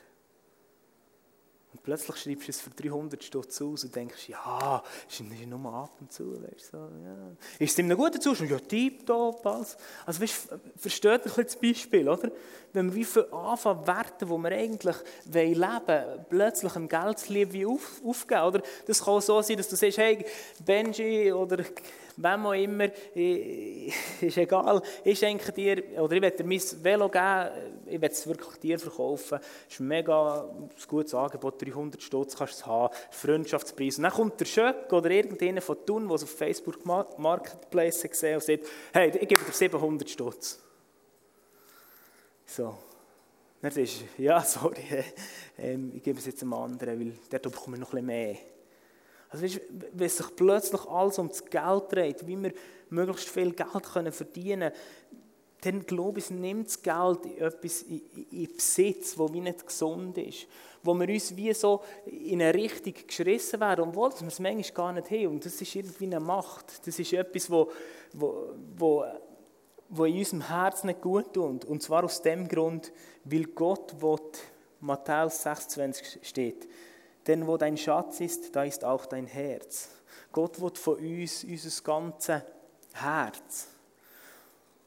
Und 1.72 1.82
plötzlich 1.82 2.16
schreibst 2.18 2.46
du 2.46 2.50
es 2.50 2.60
für 2.60 2.70
300 2.70 3.24
Stutz 3.24 3.60
aus 3.60 3.82
und 3.82 3.96
denkst, 3.96 4.28
ja, 4.28 4.80
ist 5.08 5.20
nur 5.20 5.74
ab 5.74 5.96
und 5.98 6.12
zu. 6.12 6.40
Weißt, 6.40 6.70
so, 6.70 6.76
ja. 6.76 7.32
Ist 7.58 7.72
es 7.72 7.78
in 7.80 7.86
einem 7.86 7.98
guten 7.98 8.20
Zustand? 8.20 8.48
Ja, 8.48 8.60
tipptopp. 8.60 9.44
Also, 9.44 9.76
also 10.06 10.22
weißt, 10.22 10.48
versteht 10.76 11.22
ein 11.22 11.22
bisschen 11.24 11.44
das 11.46 11.56
Beispiel, 11.56 12.08
oder? 12.08 12.30
Wenn 12.72 12.90
wir 12.90 12.94
wie 12.94 13.04
für 13.04 13.32
anfangen, 13.32 13.84
Werte, 13.88 14.24
die 14.24 14.30
wir 14.30 14.52
eigentlich 14.52 14.96
leben 15.24 15.58
wollen, 15.58 16.26
plötzlich 16.30 16.76
ein 16.76 16.88
Geldliebe 16.88 17.68
auf, 17.68 18.00
aufgeben, 18.04 18.42
oder? 18.42 18.62
Das 18.86 19.04
kann 19.04 19.20
so 19.20 19.42
sein, 19.42 19.56
dass 19.56 19.68
du 19.68 19.74
sagst, 19.74 19.98
hey, 19.98 20.24
Benji 20.64 21.32
oder 21.32 21.64
wem 22.16 22.46
auch 22.46 22.52
immer, 22.52 22.84
ist 23.14 24.36
egal, 24.36 24.82
ich 25.04 25.18
schenke 25.18 25.52
dir, 25.52 25.82
oder 26.00 26.16
ich 26.16 26.22
werde 26.22 26.36
dir 26.36 26.44
mein 26.44 26.60
Velo 26.82 27.08
geben, 27.08 27.50
ich 27.86 28.00
werde 28.00 28.14
es 28.14 28.26
wirklich 28.26 28.56
dir 28.56 28.78
verkaufen, 28.78 29.38
das 29.38 29.72
ist 29.74 29.80
ein 29.80 29.88
mega 29.88 30.48
gutes 30.88 31.14
Angebot, 31.14 31.60
300 31.60 32.02
Stutz 32.02 32.36
kannst 32.36 32.54
du 32.54 32.56
es 32.58 32.66
haben, 32.66 32.94
Freundschaftspreis. 33.10 33.98
Und 33.98 34.04
dann 34.04 34.12
kommt 34.12 34.40
der 34.40 34.46
Schöck 34.46 34.92
oder 34.92 35.10
irgendjemand 35.10 35.64
von 35.64 35.76
Thun, 35.86 36.08
der 36.08 36.16
es 36.16 36.24
auf 36.24 36.30
Facebook 36.30 36.84
Marketplace 36.84 38.02
gesehen 38.02 38.34
und 38.34 38.42
sagt, 38.42 38.64
hey, 38.92 39.10
ich 39.10 39.28
gebe 39.28 39.44
dir 39.44 39.52
700 39.52 40.08
Stutz. 40.08 40.60
So. 42.46 42.76
Dann 43.64 43.72
sagst 43.72 44.04
du, 44.18 44.22
ja, 44.22 44.42
sorry, 44.42 44.84
ähm, 45.58 45.92
ich 45.94 46.02
gebe 46.02 46.18
es 46.18 46.26
jetzt 46.26 46.42
einem 46.42 46.52
anderen, 46.52 47.00
weil 47.00 47.14
dort 47.30 47.42
bekomme 47.44 47.76
ich 47.76 47.80
noch 47.80 47.94
ein 47.94 48.04
bisschen 48.04 48.06
mehr. 48.06 48.36
Also 49.34 49.46
weißt, 49.46 49.60
wenn 49.94 50.08
sich 50.08 50.36
plötzlich 50.36 50.80
alles 50.86 51.18
um 51.18 51.28
das 51.28 51.44
Geld 51.44 51.82
dreht, 51.90 52.24
wie 52.24 52.40
wir 52.40 52.52
möglichst 52.90 53.28
viel 53.28 53.50
Geld 53.50 53.82
können 53.92 54.12
verdienen 54.12 54.70
können, 54.70 54.72
dann 55.62 55.84
glaube 55.84 56.20
ich, 56.20 56.30
nimmt 56.30 56.68
das 56.68 56.80
Geld 56.80 57.26
in 57.26 57.38
etwas 57.38 57.82
in, 57.82 58.48
Besitz, 58.54 59.18
wo 59.18 59.32
wie 59.32 59.40
nicht 59.40 59.66
gesund 59.66 60.16
ist. 60.18 60.46
Wo 60.84 60.94
wir 60.94 61.08
uns 61.08 61.34
wie 61.34 61.52
so 61.52 61.82
in 62.06 62.40
eine 62.42 62.54
Richtung 62.54 62.94
geschrissen 63.06 63.58
werden, 63.58 63.88
obwohl 63.88 64.12
wir 64.20 64.28
es 64.28 64.38
manchmal 64.38 64.70
gar 64.72 64.92
nicht 64.92 65.10
haben. 65.10 65.26
Und 65.26 65.44
das 65.44 65.60
ist 65.60 65.74
irgendwie 65.74 66.04
eine 66.04 66.20
Macht. 66.20 66.86
Das 66.86 66.96
ist 66.96 67.12
etwas, 67.12 67.50
wo, 67.50 67.72
wo, 68.12 68.50
wo, 68.76 69.04
wo 69.88 70.04
in 70.04 70.18
unserem 70.18 70.46
Herzen 70.46 70.86
nicht 70.86 71.00
gut 71.00 71.32
tut. 71.32 71.64
Und 71.64 71.82
zwar 71.82 72.04
aus 72.04 72.22
dem 72.22 72.46
Grund, 72.46 72.92
weil 73.24 73.46
Gott, 73.46 73.96
wo 73.98 74.16
Matthäus 74.78 75.42
26 75.42 76.20
steht, 76.22 76.68
denn 77.26 77.46
wo 77.46 77.56
dein 77.56 77.76
Schatz 77.76 78.20
ist, 78.20 78.54
da 78.54 78.64
ist 78.64 78.84
auch 78.84 79.06
dein 79.06 79.26
Herz. 79.26 79.88
Gott 80.32 80.60
will 80.60 80.72
von 80.74 80.96
uns 80.96 81.44
unser 81.44 81.82
ganzes 81.82 82.42
Herz. 82.92 83.68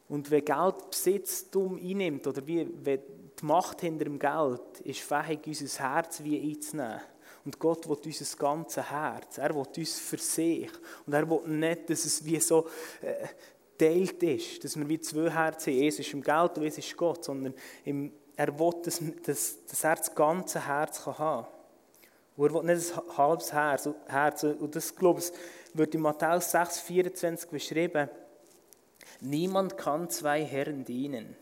Und 0.09 0.31
wenn 0.31 0.45
Geld 0.45 0.89
Besitztum 0.89 1.77
einnimmt, 1.77 2.27
oder 2.27 2.45
wie, 2.45 2.67
wenn 2.83 3.01
die 3.39 3.45
Macht 3.45 3.81
hinter 3.81 4.05
dem 4.05 4.19
Geld 4.19 4.81
ist 4.83 5.01
fähig, 5.01 5.39
unser 5.45 5.83
Herz 5.83 6.23
wie 6.23 6.49
einzunehmen. 6.49 7.01
Und 7.45 7.59
Gott 7.59 7.87
will 7.87 7.97
unser 8.03 8.37
ganzes 8.37 8.89
Herz. 8.89 9.37
Er 9.37 9.53
will 9.55 9.65
uns 9.77 9.99
für 9.99 10.17
sich. 10.17 10.69
Und 11.05 11.13
er 11.13 11.29
will 11.29 11.47
nicht, 11.47 11.89
dass 11.89 12.05
es 12.05 12.23
wie 12.25 12.39
so 12.39 12.67
äh, 13.01 14.35
ist, 14.35 14.63
dass 14.63 14.77
wir 14.77 14.87
wie 14.89 14.99
zwei 14.99 15.29
Herzen 15.29 15.73
haben. 15.73 15.83
Eins 15.83 15.99
ist 15.99 16.13
im 16.13 16.21
Geld 16.21 16.57
und 16.57 16.63
eins 16.63 16.77
ist 16.77 16.97
Gott. 16.97 17.23
Sondern 17.23 17.53
im, 17.85 18.11
er 18.35 18.57
will, 18.57 18.73
dass, 18.83 19.01
dass, 19.23 19.65
dass 19.65 19.83
er 19.83 19.95
das 19.95 20.13
ganze 20.13 20.65
Herz 20.65 21.03
kann 21.03 21.17
haben 21.17 21.45
kann. 21.45 21.56
Und 22.37 22.45
er 22.45 22.53
will 22.53 22.75
nicht 22.75 22.93
ein 22.95 23.17
halbes 23.17 23.51
Herz. 23.51 23.87
Und 24.43 24.75
das, 24.75 24.95
glaube 24.95 25.19
ich, 25.19 25.31
wird 25.73 25.93
in 25.95 26.01
Matthäus 26.01 26.51
6, 26.51 26.79
24 26.79 27.49
beschrieben. 27.49 28.09
Niemand 29.19 29.77
kann 29.77 30.09
zwei 30.09 30.43
Herren 30.43 30.85
dienen. 30.85 31.35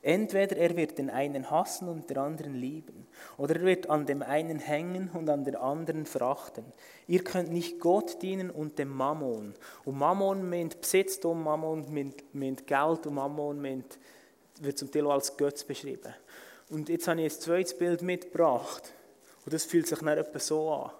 Entweder 0.00 0.56
er 0.56 0.76
wird 0.76 0.96
den 0.98 1.10
einen 1.10 1.50
hassen 1.50 1.88
und 1.88 2.08
den 2.08 2.18
anderen 2.18 2.54
lieben, 2.54 3.08
oder 3.36 3.56
er 3.56 3.62
wird 3.62 3.90
an 3.90 4.06
dem 4.06 4.22
einen 4.22 4.60
hängen 4.60 5.10
und 5.12 5.28
an 5.28 5.44
den 5.44 5.56
anderen 5.56 6.06
verachten. 6.06 6.64
Ihr 7.08 7.24
könnt 7.24 7.50
nicht 7.50 7.80
Gott 7.80 8.22
dienen 8.22 8.50
und 8.50 8.78
dem 8.78 8.90
Mammon. 8.90 9.54
Und 9.84 9.98
Mammon 9.98 10.48
meint 10.48 10.80
Besitztum, 10.80 11.42
Mammon 11.42 12.14
meint 12.32 12.66
Geld 12.66 13.06
und 13.06 13.14
Mammon 13.14 13.60
meint, 13.60 13.98
wird 14.60 14.78
zum 14.78 14.90
Teil 14.90 15.10
als 15.10 15.36
Götz 15.36 15.64
beschrieben. 15.64 16.14
Und 16.70 16.88
jetzt 16.88 17.08
habe 17.08 17.20
ich 17.20 17.34
ein 17.34 17.40
zweites 17.40 17.76
Bild 17.76 18.00
mitgebracht. 18.02 18.92
Und 19.48 19.54
das 19.54 19.64
fühlt 19.64 19.86
sich 19.86 19.98
dann 19.98 20.08
etwa 20.08 20.38
so 20.38 20.70
an. 20.70 20.90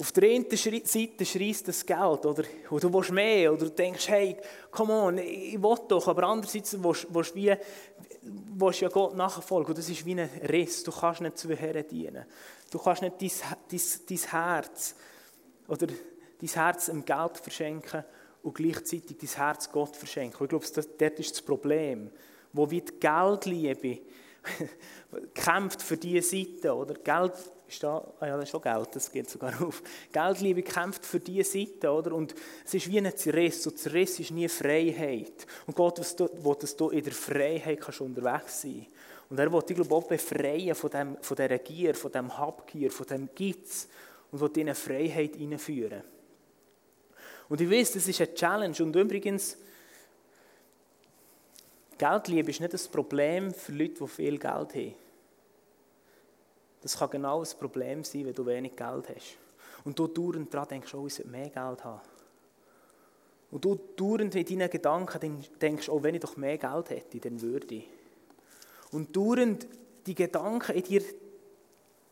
Auf 0.00 0.10
der 0.10 0.28
einen 0.28 0.50
Seite 0.50 1.24
schreist 1.24 1.68
das 1.68 1.86
Geld, 1.86 2.26
oder, 2.26 2.42
oder 2.68 2.80
du 2.80 2.92
willst 2.92 3.12
mehr, 3.12 3.52
oder 3.52 3.66
du 3.66 3.70
denkst, 3.70 4.08
hey, 4.08 4.36
come 4.72 4.92
on, 4.92 5.18
ich 5.18 5.62
will 5.62 5.76
doch, 5.86 6.08
aber 6.08 6.24
andererseits 6.24 6.76
willst, 6.82 7.06
willst 7.12 8.80
ja 8.80 8.88
Gott 8.88 9.14
nachfolgen, 9.14 9.68
und 9.68 9.78
das 9.78 9.88
ist 9.88 10.04
wie 10.04 10.20
ein 10.20 10.28
Riss, 10.48 10.82
du 10.82 10.90
kannst 10.90 11.20
nicht 11.20 11.38
zwei 11.38 11.54
Herren 11.54 11.86
dienen. 11.86 12.26
Du 12.72 12.80
kannst 12.80 13.02
nicht 13.02 13.22
dein, 13.22 13.30
dein, 13.70 13.80
dein 14.08 14.18
Herz, 14.18 14.96
oder 15.68 15.86
dein 15.86 16.48
Herz 16.48 16.88
im 16.88 17.04
Geld 17.04 17.38
verschenken 17.38 18.04
und 18.42 18.52
gleichzeitig 18.52 19.16
dein 19.16 19.30
Herz 19.30 19.70
Gott 19.70 19.94
verschenken. 19.94 20.42
Ich 20.42 20.48
glaube, 20.48 20.66
das, 20.74 20.88
dort 20.98 21.20
ist 21.20 21.30
das 21.30 21.42
Problem, 21.42 22.10
wo 22.52 22.68
wie 22.68 22.80
die 22.80 22.98
Geldliebe 22.98 24.00
kämpft 25.34 25.82
für 25.82 25.96
diese 25.96 26.28
Seite, 26.28 26.74
oder? 26.74 26.94
Geld 26.94 27.32
ist 27.68 27.82
da, 27.82 28.12
ah 28.20 28.26
ja, 28.26 28.36
das 28.36 28.44
ist 28.44 28.50
schon 28.50 28.62
Geld, 28.62 28.88
das 28.92 29.10
geht 29.10 29.28
sogar 29.28 29.60
auf. 29.66 29.82
Geldliebe 30.12 30.62
kämpft 30.62 31.04
für 31.04 31.20
diese 31.20 31.50
Seite, 31.50 31.90
oder? 31.90 32.12
Und 32.12 32.34
es 32.64 32.74
ist 32.74 32.88
wie 32.88 32.98
ein 32.98 33.16
Zerriss, 33.16 33.66
und 33.66 33.78
Zerriss 33.78 34.20
ist 34.20 34.30
nie 34.30 34.48
Freiheit. 34.48 35.46
Und 35.66 35.76
Gott 35.76 35.98
will, 35.98 36.56
dass 36.60 36.76
du 36.76 36.90
in 36.90 37.04
der 37.04 37.12
Freiheit 37.12 37.80
kannst 37.80 38.00
unterwegs 38.00 38.62
sein 38.62 38.86
Und 39.28 39.38
er 39.38 39.52
will 39.52 39.62
dich, 39.62 39.76
glaube 39.76 39.88
ich, 39.88 39.92
auch 39.92 40.08
befreien 40.08 40.74
von, 40.74 40.90
dem, 40.90 41.16
von 41.20 41.36
dieser 41.36 41.58
Gier, 41.58 41.94
von 41.94 42.12
diesem 42.12 42.38
Habgier, 42.38 42.90
von 42.90 43.06
dem 43.06 43.28
Gitz 43.34 43.88
und 44.30 44.40
will 44.40 44.48
dich 44.48 44.66
in 44.66 44.74
Freiheit 44.74 45.36
hineinführen. 45.36 46.02
Und 47.48 47.60
ich 47.60 47.70
weiß, 47.70 47.92
das 47.92 48.08
ist 48.08 48.20
eine 48.20 48.34
Challenge. 48.34 48.76
Und 48.80 48.96
übrigens, 48.96 49.56
Geldliebe 51.98 52.50
ist 52.50 52.60
nicht 52.60 52.72
das 52.72 52.88
Problem 52.88 53.52
für 53.52 53.72
Leute, 53.72 53.94
die 53.94 54.08
viel 54.08 54.38
Geld 54.38 54.74
haben. 54.74 54.94
Das 56.82 56.98
kann 56.98 57.10
genau 57.10 57.42
ein 57.42 57.58
Problem 57.58 58.04
sein, 58.04 58.26
wenn 58.26 58.34
du 58.34 58.44
wenig 58.46 58.76
Geld 58.76 59.08
hast. 59.08 59.38
Und 59.84 59.98
du 59.98 60.06
dauernd 60.06 60.52
daran 60.52 60.68
denkst, 60.68 60.94
oh, 60.94 61.06
ich 61.06 61.14
sollte 61.14 61.30
mehr 61.30 61.48
Geld 61.48 61.84
haben. 61.84 62.00
Und 63.50 63.64
du 63.64 63.78
dauernd 63.96 64.34
in 64.34 64.44
deinen 64.44 64.70
Gedanken 64.70 65.44
denkst, 65.60 65.88
oh, 65.88 66.02
wenn 66.02 66.14
ich 66.14 66.20
doch 66.20 66.36
mehr 66.36 66.58
Geld 66.58 66.90
hätte, 66.90 67.18
dann 67.18 67.40
würde 67.40 67.74
ich. 67.74 67.88
Und 68.92 69.16
dauernd 69.16 69.66
die 70.06 70.14
Gedanken 70.14 70.76
in 70.76 70.82
dir 70.82 71.02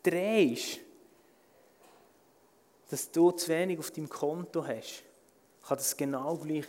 drehst, 0.02 0.80
dass 2.90 3.10
du 3.10 3.30
zu 3.32 3.48
wenig 3.48 3.78
auf 3.78 3.90
deinem 3.90 4.08
Konto 4.08 4.64
hast, 4.66 5.02
kann 5.66 5.76
das 5.76 5.96
genau 5.96 6.36
gleich 6.36 6.66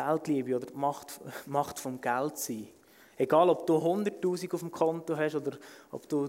Geldliebe 0.00 0.56
oder 0.56 0.66
die 0.66 0.76
Macht, 0.76 1.20
Macht 1.46 1.78
vom 1.78 2.00
Geld 2.00 2.38
sein. 2.38 2.68
Egal, 3.16 3.50
ob 3.50 3.66
du 3.66 3.76
100'000 3.76 4.54
auf 4.54 4.60
dem 4.60 4.70
Konto 4.70 5.16
hast 5.16 5.34
oder 5.34 5.58
ob 5.90 6.08
du 6.08 6.28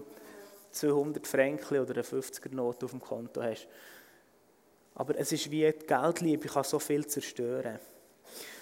200 0.72 1.26
Franken 1.26 1.78
oder 1.78 1.94
eine 1.94 2.02
50er-Note 2.02 2.86
auf 2.86 2.90
dem 2.90 3.00
Konto 3.00 3.42
hast. 3.42 3.68
Aber 4.94 5.16
es 5.16 5.30
ist 5.32 5.50
wie 5.50 5.72
die 5.72 5.86
Geldliebe 5.86 6.48
kann 6.48 6.64
so 6.64 6.78
viel 6.78 7.06
zerstören. 7.06 7.78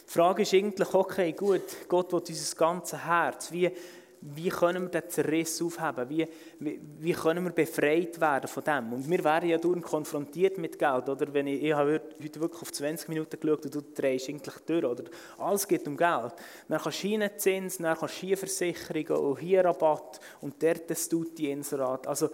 Die 0.07 0.13
Frage 0.13 0.43
ist 0.43 0.55
eigentlich, 0.55 0.93
okay, 0.95 1.33
gut, 1.33 1.89
Gott 1.89 2.13
will 2.13 2.21
unser 2.21 2.57
ganzes 2.57 2.99
Herz. 3.05 3.51
Wie, 3.53 3.71
wie 4.21 4.49
können 4.49 4.85
wir 4.85 5.01
den 5.01 5.09
Zerriss 5.09 5.63
aufheben? 5.63 6.09
Wie, 6.09 6.27
wie, 6.59 6.81
wie, 6.99 7.13
können 7.13 7.45
wir 7.45 7.53
befreit 7.53 8.21
werden 8.21 8.49
von 8.49 8.65
dem? 8.65 8.93
Und 8.93 9.09
wir 9.09 9.23
werden 9.23 9.49
ja 9.49 9.59
durch 9.59 9.83
konfrontiert 9.83 10.59
mit 10.59 10.79
Geld. 10.79 11.09
Oder 11.09 11.33
wenn 11.33 11.47
ich, 11.47 11.63
ich 11.63 11.73
habe 11.73 12.01
heute 12.23 12.41
wirklich 12.41 12.63
auf 12.63 12.73
20 12.73 13.09
Minuten 13.09 13.39
geschaut 13.39 13.65
und 13.65 13.75
du 13.75 13.81
drehst 13.81 14.29
eigentlich 14.29 14.55
durch. 14.67 14.85
Oder 14.85 15.05
alles 15.39 15.69
geht 15.69 15.87
um 15.87 15.97
Geld. 15.97 16.33
Dann 16.69 16.81
kannst 16.81 16.87
du 16.87 16.91
Schienenzins, 16.91 17.79
dann 17.79 17.97
kannst 17.97 18.17
du 18.17 18.27
hier 18.27 18.37
Versicherungen 18.37 19.25
und 19.25 19.39
hier 19.39 19.65
Rabatt 19.65 20.21
und 20.41 20.63
dort 20.63 20.91
das 20.91 21.09
die 21.09 21.51
Inserat. 21.51 22.07
Also 22.07 22.31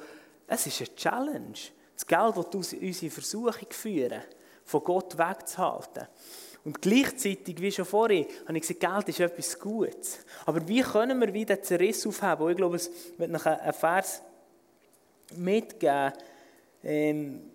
es 0.47 0.67
ist 0.67 0.81
eine 0.81 0.95
Challenge. 0.97 1.59
Das 1.95 2.07
Geld 2.07 2.37
wird 2.37 2.55
unsere 2.55 3.11
Versuchung 3.11 3.69
führen, 3.71 4.23
von 4.65 4.83
Gott 4.83 5.17
wegzuhalten. 5.17 6.09
Und 6.65 6.81
gleichzeitig, 6.81 7.61
wie 7.61 7.71
schon 7.71 7.85
vorhin, 7.85 8.27
habe 8.47 8.57
ich 8.57 8.67
gesagt, 8.67 8.81
Geld 8.81 9.09
ist 9.11 9.21
etwas 9.21 9.59
Gutes. 9.59 10.19
Aber 10.47 10.67
wie 10.67 10.81
können 10.81 11.21
wir 11.21 11.33
wieder 11.33 11.61
Zerriss 11.61 12.07
aufheben? 12.07 12.43
Und 12.45 12.51
ich 12.53 12.57
glaube, 12.57 12.77
es 12.77 12.91
wird 13.19 13.31
noch 13.31 13.45
einen 13.45 13.73
Vers 13.73 14.23
mitgeben. 15.37 16.13
Ähm, 16.83 17.51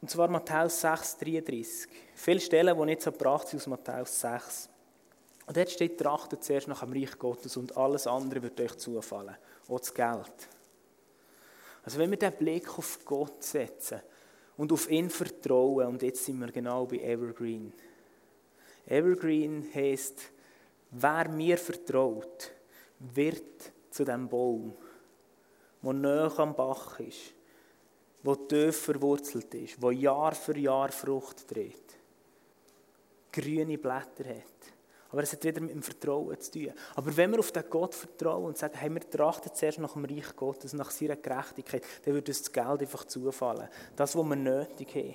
und 0.00 0.10
zwar 0.10 0.28
Matthäus 0.28 0.80
6, 0.80 1.18
33. 1.18 1.88
Viele 2.14 2.40
Stellen, 2.40 2.76
die 2.76 2.84
nicht 2.84 3.02
so 3.02 3.10
gebracht 3.10 3.48
sind 3.48 3.60
aus 3.60 3.66
Matthäus 3.66 4.20
6. 4.20 4.68
Und 5.46 5.56
dort 5.56 5.70
steht, 5.70 5.98
trachtet 5.98 6.44
zuerst 6.44 6.68
nach 6.68 6.80
dem 6.80 6.92
Reich 6.92 7.18
Gottes 7.18 7.56
und 7.56 7.76
alles 7.76 8.06
andere 8.06 8.42
wird 8.42 8.60
euch 8.60 8.76
zufallen. 8.78 9.36
Auch 9.68 9.80
das 9.80 9.92
Geld. 9.92 10.48
Also 11.84 11.98
wenn 11.98 12.10
wir 12.10 12.18
den 12.18 12.32
Blick 12.32 12.78
auf 12.78 13.00
Gott 13.04 13.42
setzen, 13.42 14.00
und 14.62 14.70
auf 14.70 14.88
ihn 14.88 15.10
vertrauen. 15.10 15.88
Und 15.88 16.02
jetzt 16.02 16.24
sind 16.24 16.38
wir 16.38 16.52
genau 16.52 16.86
bei 16.86 16.98
Evergreen. 16.98 17.72
Evergreen 18.86 19.66
heißt, 19.74 20.30
wer 20.92 21.28
mir 21.28 21.58
vertraut, 21.58 22.52
wird 23.00 23.72
zu 23.90 24.04
dem 24.04 24.28
Baum, 24.28 24.72
der 25.82 25.92
nahe 25.94 26.38
am 26.38 26.54
Bach 26.54 27.00
ist, 27.00 27.34
der 28.24 28.46
tief 28.46 28.76
verwurzelt 28.76 29.52
ist, 29.52 29.82
der 29.82 29.92
Jahr 29.94 30.32
für 30.32 30.56
Jahr 30.56 30.92
Frucht 30.92 31.48
trägt, 31.48 31.98
grüne 33.32 33.78
Blätter 33.78 34.28
hat. 34.28 34.71
Aber 35.12 35.22
es 35.22 35.32
hat 35.32 35.44
wieder 35.44 35.60
mit 35.60 35.70
dem 35.70 35.82
Vertrauen 35.82 36.40
zu 36.40 36.50
tun. 36.52 36.72
Aber 36.94 37.16
wenn 37.16 37.30
wir 37.30 37.38
auf 37.38 37.52
den 37.52 37.64
Gott 37.68 37.94
vertrauen 37.94 38.46
und 38.46 38.58
sagen, 38.58 38.74
hey, 38.78 38.90
wir 38.90 39.08
trachten 39.08 39.54
zuerst 39.54 39.78
nach 39.78 39.92
dem 39.92 40.06
Reich 40.06 40.34
Gottes, 40.34 40.72
nach 40.72 40.90
seiner 40.90 41.16
Gerechtigkeit, 41.16 41.84
dann 42.04 42.14
wird 42.14 42.28
uns 42.28 42.42
das 42.42 42.52
Geld 42.52 42.80
einfach 42.80 43.04
zufallen. 43.04 43.68
Das, 43.94 44.16
was 44.16 44.24
wir 44.24 44.36
nötig 44.36 44.94
haben. 44.94 45.14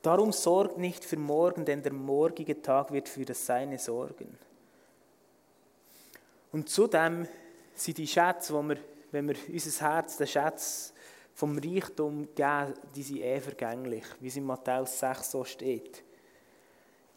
Darum 0.00 0.32
sorgt 0.32 0.78
nicht 0.78 1.04
für 1.04 1.18
morgen, 1.18 1.66
denn 1.66 1.82
der 1.82 1.92
morgige 1.92 2.60
Tag 2.60 2.92
wird 2.92 3.08
für 3.08 3.26
das 3.26 3.44
Seine 3.44 3.78
sorgen. 3.78 4.38
Und 6.50 6.68
zudem 6.68 7.26
sind 7.74 7.98
die 7.98 8.06
Schätze, 8.06 8.54
wo 8.54 8.62
wir, 8.62 8.78
wenn 9.10 9.28
wir 9.28 9.36
unser 9.52 9.90
Herz, 9.90 10.16
den 10.16 10.26
Schatz 10.26 10.94
vom 11.34 11.58
Reichtum 11.58 12.28
geben, 12.34 12.74
die 12.94 13.02
sind 13.02 13.20
eh 13.20 13.40
vergänglich, 13.40 14.04
wie 14.20 14.28
es 14.28 14.36
in 14.36 14.44
Matthäus 14.44 14.98
6 15.00 15.30
so 15.30 15.44
steht. 15.44 16.04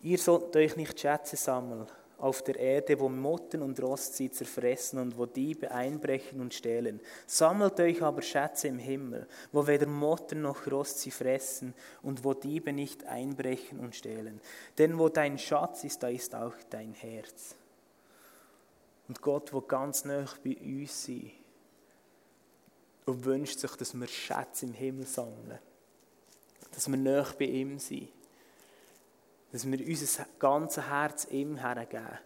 Ihr 0.08 0.18
sollt 0.18 0.56
euch 0.56 0.78
nicht 0.78 0.98
Schätze 0.98 1.36
sammeln 1.36 1.86
auf 2.18 2.42
der 2.42 2.56
Erde, 2.58 2.98
wo 2.98 3.10
Motten 3.10 3.62
und 3.62 3.78
Rost 3.84 4.16
sie 4.16 4.32
zerfressen 4.32 5.00
und 5.00 5.18
wo 5.18 5.26
Diebe 5.26 5.70
einbrechen 5.70 6.40
und 6.40 6.54
stehlen. 6.54 7.02
Sammelt 7.26 7.78
euch 7.82 8.02
aber 8.02 8.22
Schätze 8.22 8.70
im 8.70 8.80
Himmel, 8.80 9.28
wo 9.52 9.68
weder 9.68 9.86
Motten 9.86 10.44
noch 10.44 10.66
Rost 10.72 11.00
sie 11.00 11.12
fressen 11.12 11.74
und 12.04 12.24
wo 12.24 12.34
Diebe 12.34 12.72
nicht 12.72 13.04
einbrechen 13.04 13.82
und 13.82 13.98
stehlen. 13.98 14.40
Denn 14.78 14.98
wo 14.98 15.10
dein 15.10 15.38
Schatz 15.38 15.84
ist, 15.84 16.02
da 16.02 16.08
ist 16.08 16.34
auch 16.34 16.56
dein 16.70 16.94
Herz. 16.94 17.56
Und 19.10 19.22
Gott, 19.22 19.52
wo 19.52 19.60
ganz 19.60 20.06
nah 20.06 20.26
bei 20.42 20.56
uns 20.56 21.06
sein 21.06 21.32
und 23.06 23.26
wünscht 23.26 23.60
sich, 23.60 23.72
dass 23.72 23.94
wir 23.94 24.08
Schätze 24.08 24.68
im 24.68 24.74
Himmel 24.74 25.06
sammeln, 25.06 25.60
dass 26.72 26.88
wir 26.88 26.98
nah 26.98 27.28
bei 27.38 27.44
ihm 27.44 27.78
sind 27.78 28.08
dass 29.58 29.72
wir 29.72 29.88
unser 29.88 30.28
ganzes 30.38 30.88
Herz 30.88 31.28
ihm 31.32 31.58
hergeben 31.58 32.20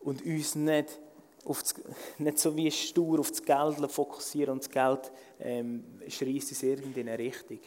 und 0.00 0.22
uns 0.26 0.54
nicht, 0.54 1.00
auf 1.46 1.62
das, 1.62 1.74
nicht 2.18 2.38
so 2.38 2.54
wie 2.54 2.70
stur 2.70 3.20
auf 3.20 3.30
das 3.30 3.42
Geld 3.42 3.90
fokussieren 3.90 4.52
und 4.52 4.62
das 4.62 4.70
Geld 4.70 5.10
ähm, 5.40 6.02
schreist 6.06 6.50
uns 6.50 6.62
irgendeine 6.62 7.18
Richtung. 7.18 7.60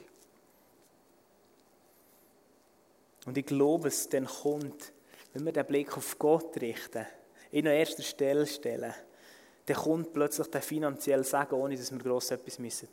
Und 3.25 3.35
ich 3.35 3.45
glaube, 3.47 3.87
es 3.87 4.07
dann 4.09 4.27
kommt, 4.27 4.93
wenn 5.33 5.43
wir 5.43 5.53
den 5.53 5.65
Blick 5.65 5.97
auf 5.97 6.19
Gott 6.19 6.55
richten, 6.61 7.07
ihn 7.51 7.67
an 7.67 7.73
erster 7.73 8.03
Stelle 8.03 8.45
stellen, 8.45 8.93
dann 9.65 9.77
kommt 9.77 10.13
plötzlich 10.13 10.47
der 10.47 10.61
finanzielle 10.61 11.23
Segen, 11.23 11.53
ohne 11.53 11.75
dass 11.75 11.91
wir 11.91 11.99
gross 11.99 12.31
etwas 12.31 12.55
tun 12.55 12.65
müssen. 12.65 12.87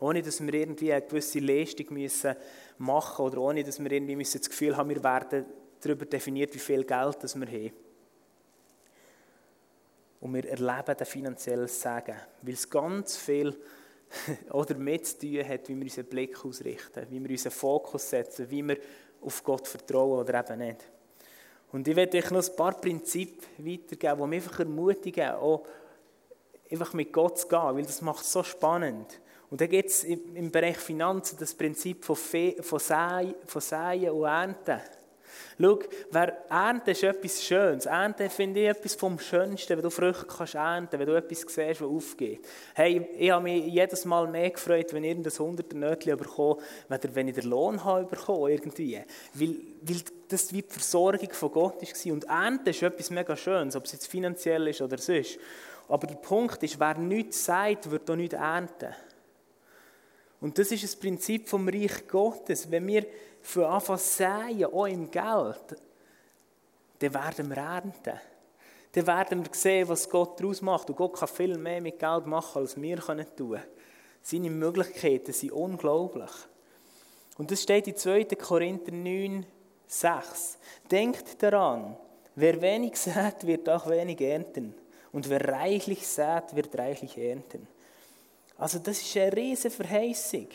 Ohne 0.00 0.22
dass 0.22 0.40
wir 0.44 0.54
irgendwie 0.54 0.92
eine 0.92 1.02
gewisse 1.02 1.38
Leistung 1.38 1.86
müssen 1.90 2.34
machen 2.78 3.24
oder 3.24 3.38
ohne 3.38 3.62
dass 3.62 3.82
wir 3.82 3.92
irgendwie 3.92 4.16
müssen 4.16 4.38
das 4.38 4.50
Gefühl 4.50 4.76
haben, 4.76 4.88
wir 4.88 5.02
werden 5.02 5.44
darüber 5.80 6.06
definiert, 6.06 6.54
wie 6.54 6.58
viel 6.58 6.84
Geld 6.84 7.18
das 7.20 7.38
wir 7.38 7.46
haben. 7.46 7.72
Und 10.20 10.34
wir 10.34 10.48
erleben 10.48 10.96
den 10.96 11.06
finanziellen 11.06 11.68
Segen, 11.68 12.16
weil 12.42 12.54
es 12.54 12.70
ganz 12.70 13.16
viel 13.16 13.56
oder 14.50 14.76
mit 14.76 15.06
zu 15.06 15.18
tun 15.18 15.48
hat, 15.48 15.68
wie 15.68 15.76
wir 15.76 15.82
unseren 15.82 16.06
Blick 16.06 16.44
ausrichten, 16.44 17.06
wie 17.10 17.22
wir 17.22 17.30
unseren 17.30 17.52
Fokus 17.52 18.08
setzen, 18.08 18.50
wie 18.50 18.66
wir 18.66 18.78
auf 19.20 19.42
Gott 19.42 19.66
vertrauen 19.68 20.20
oder 20.20 20.40
eben 20.40 20.58
nicht. 20.58 20.88
Und 21.72 21.88
ich 21.88 21.96
werde 21.96 22.18
euch 22.18 22.30
noch 22.30 22.46
ein 22.46 22.56
paar 22.56 22.80
Prinzipien 22.80 23.40
weitergeben, 23.58 24.20
die 24.20 24.26
mich 24.28 24.44
einfach 24.44 24.58
ermutigen, 24.60 25.30
auch 25.30 25.64
einfach 26.72 26.92
mit 26.92 27.12
Gott 27.12 27.38
zu 27.38 27.48
gehen, 27.48 27.76
weil 27.76 27.82
das 27.82 28.02
macht 28.02 28.22
es 28.22 28.32
so 28.32 28.42
spannend. 28.42 29.20
Und 29.50 29.60
dann 29.60 29.68
gibt 29.68 29.90
es 29.90 30.04
im 30.04 30.50
Bereich 30.50 30.78
Finanzen 30.78 31.36
das 31.38 31.54
Prinzip 31.54 32.04
von, 32.04 32.16
Fe 32.16 32.56
von, 32.60 32.78
Säen, 32.78 33.34
von 33.44 33.60
Säen 33.60 34.10
und 34.10 34.24
Ernten. 34.24 34.80
Schau, 35.60 35.78
wer 36.10 36.50
ernten 36.50 36.90
ist 36.90 37.02
etwas 37.02 37.42
Schönes. 37.42 37.86
Ernten 37.86 38.30
finde 38.30 38.60
ich 38.60 38.68
etwas 38.68 38.94
vom 38.94 39.18
Schönsten, 39.18 39.76
wenn 39.76 39.82
du 39.82 39.90
Früchte 39.90 40.26
kannst 40.26 40.54
ernten, 40.54 40.98
wenn 40.98 41.06
du 41.06 41.14
etwas 41.14 41.40
siehst, 41.40 41.80
was 41.80 41.82
aufgeht. 41.82 42.40
Hey, 42.74 43.08
ich 43.18 43.30
habe 43.30 43.44
mich 43.44 43.66
jedes 43.66 44.04
Mal 44.04 44.26
mehr 44.26 44.50
gefreut, 44.50 44.92
wenn 44.92 45.04
ich 45.04 45.10
irgendein 45.10 45.38
hunderter 45.38 45.76
Nötchen 45.76 46.16
bekomme, 46.16 46.62
wenn 46.88 47.28
ich 47.28 47.34
den 47.34 47.50
Lohn 47.50 47.84
habe 47.84 48.06
bekommen, 48.06 48.50
irgendwie. 48.50 49.00
Weil, 49.34 49.56
weil 49.82 50.02
das 50.28 50.52
wie 50.52 50.62
die 50.62 50.72
Versorgung 50.72 51.30
von 51.32 51.52
Gott 51.52 51.82
war. 51.82 52.12
Und 52.12 52.24
Ernten 52.24 52.68
ist 52.70 52.82
etwas 52.82 53.10
mega 53.10 53.36
Schönes, 53.36 53.76
ob 53.76 53.84
es 53.84 53.92
jetzt 53.92 54.06
finanziell 54.06 54.66
ist 54.68 54.80
oder 54.80 54.98
sonst. 54.98 55.38
Aber 55.92 56.06
der 56.06 56.14
Punkt 56.14 56.62
ist, 56.62 56.80
wer 56.80 56.96
nichts 56.96 57.44
sagt, 57.44 57.90
wird 57.90 58.10
auch 58.10 58.16
nichts 58.16 58.34
ernten. 58.34 58.94
Und 60.40 60.58
das 60.58 60.72
ist 60.72 60.84
das 60.84 60.96
Prinzip 60.96 61.46
vom 61.46 61.68
Reich 61.68 62.08
Gottes. 62.08 62.70
Wenn 62.70 62.86
wir 62.86 63.04
für 63.42 63.68
Anfang 63.68 63.98
säen, 63.98 64.64
auch 64.64 64.86
im 64.86 65.10
Geld, 65.10 65.76
dann 66.98 67.12
werden 67.12 67.50
wir 67.50 67.58
ernten. 67.58 68.18
Dann 68.90 69.06
werden 69.06 69.44
wir 69.44 69.52
sehen, 69.52 69.86
was 69.86 70.08
Gott 70.08 70.40
daraus 70.40 70.62
macht. 70.62 70.88
Und 70.88 70.96
Gott 70.96 71.12
kann 71.12 71.28
viel 71.28 71.58
mehr 71.58 71.82
mit 71.82 71.98
Geld 71.98 72.24
machen, 72.24 72.62
als 72.62 72.80
wir 72.80 72.96
tun 72.96 73.18
können. 73.36 73.62
Seine 74.22 74.48
Möglichkeiten 74.48 75.34
sind 75.34 75.52
unglaublich. 75.52 76.30
Und 77.36 77.50
das 77.50 77.64
steht 77.64 77.86
in 77.86 77.98
2. 77.98 78.24
Korinther 78.36 78.92
9, 78.92 79.44
6. 79.86 80.58
Denkt 80.90 81.42
daran, 81.42 81.98
wer 82.34 82.62
wenig 82.62 82.96
sät, 82.98 83.46
wird 83.46 83.68
auch 83.68 83.86
wenig 83.90 84.22
ernten. 84.22 84.80
Und 85.12 85.28
wer 85.28 85.46
reichlich 85.46 86.06
sät, 86.06 86.54
wird 86.54 86.76
reichlich 86.76 87.18
ernten. 87.18 87.68
Also 88.56 88.78
das 88.78 89.00
ist 89.00 89.16
eine 89.16 89.36
riesige 89.36 89.74
Verheißung. 89.74 90.48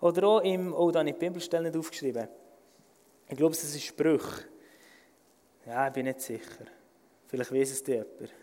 Oder 0.00 0.26
auch 0.26 0.40
im, 0.40 0.74
oh, 0.74 0.90
da 0.90 1.00
habe 1.00 1.10
ich 1.10 1.14
die 1.14 1.20
Bibelstelle 1.20 1.70
nicht 1.70 1.76
aufgeschrieben. 1.76 2.28
Ich 3.28 3.36
glaube, 3.36 3.52
es 3.52 3.62
ist 3.62 3.82
Spruch. 3.82 4.28
Ja, 5.66 5.86
ich 5.86 5.92
bin 5.92 6.06
nicht 6.06 6.20
sicher. 6.20 6.66
Vielleicht 7.28 7.52
weiß 7.52 7.70
es 7.70 7.84
dir 7.84 7.94
jemand. 7.94 8.34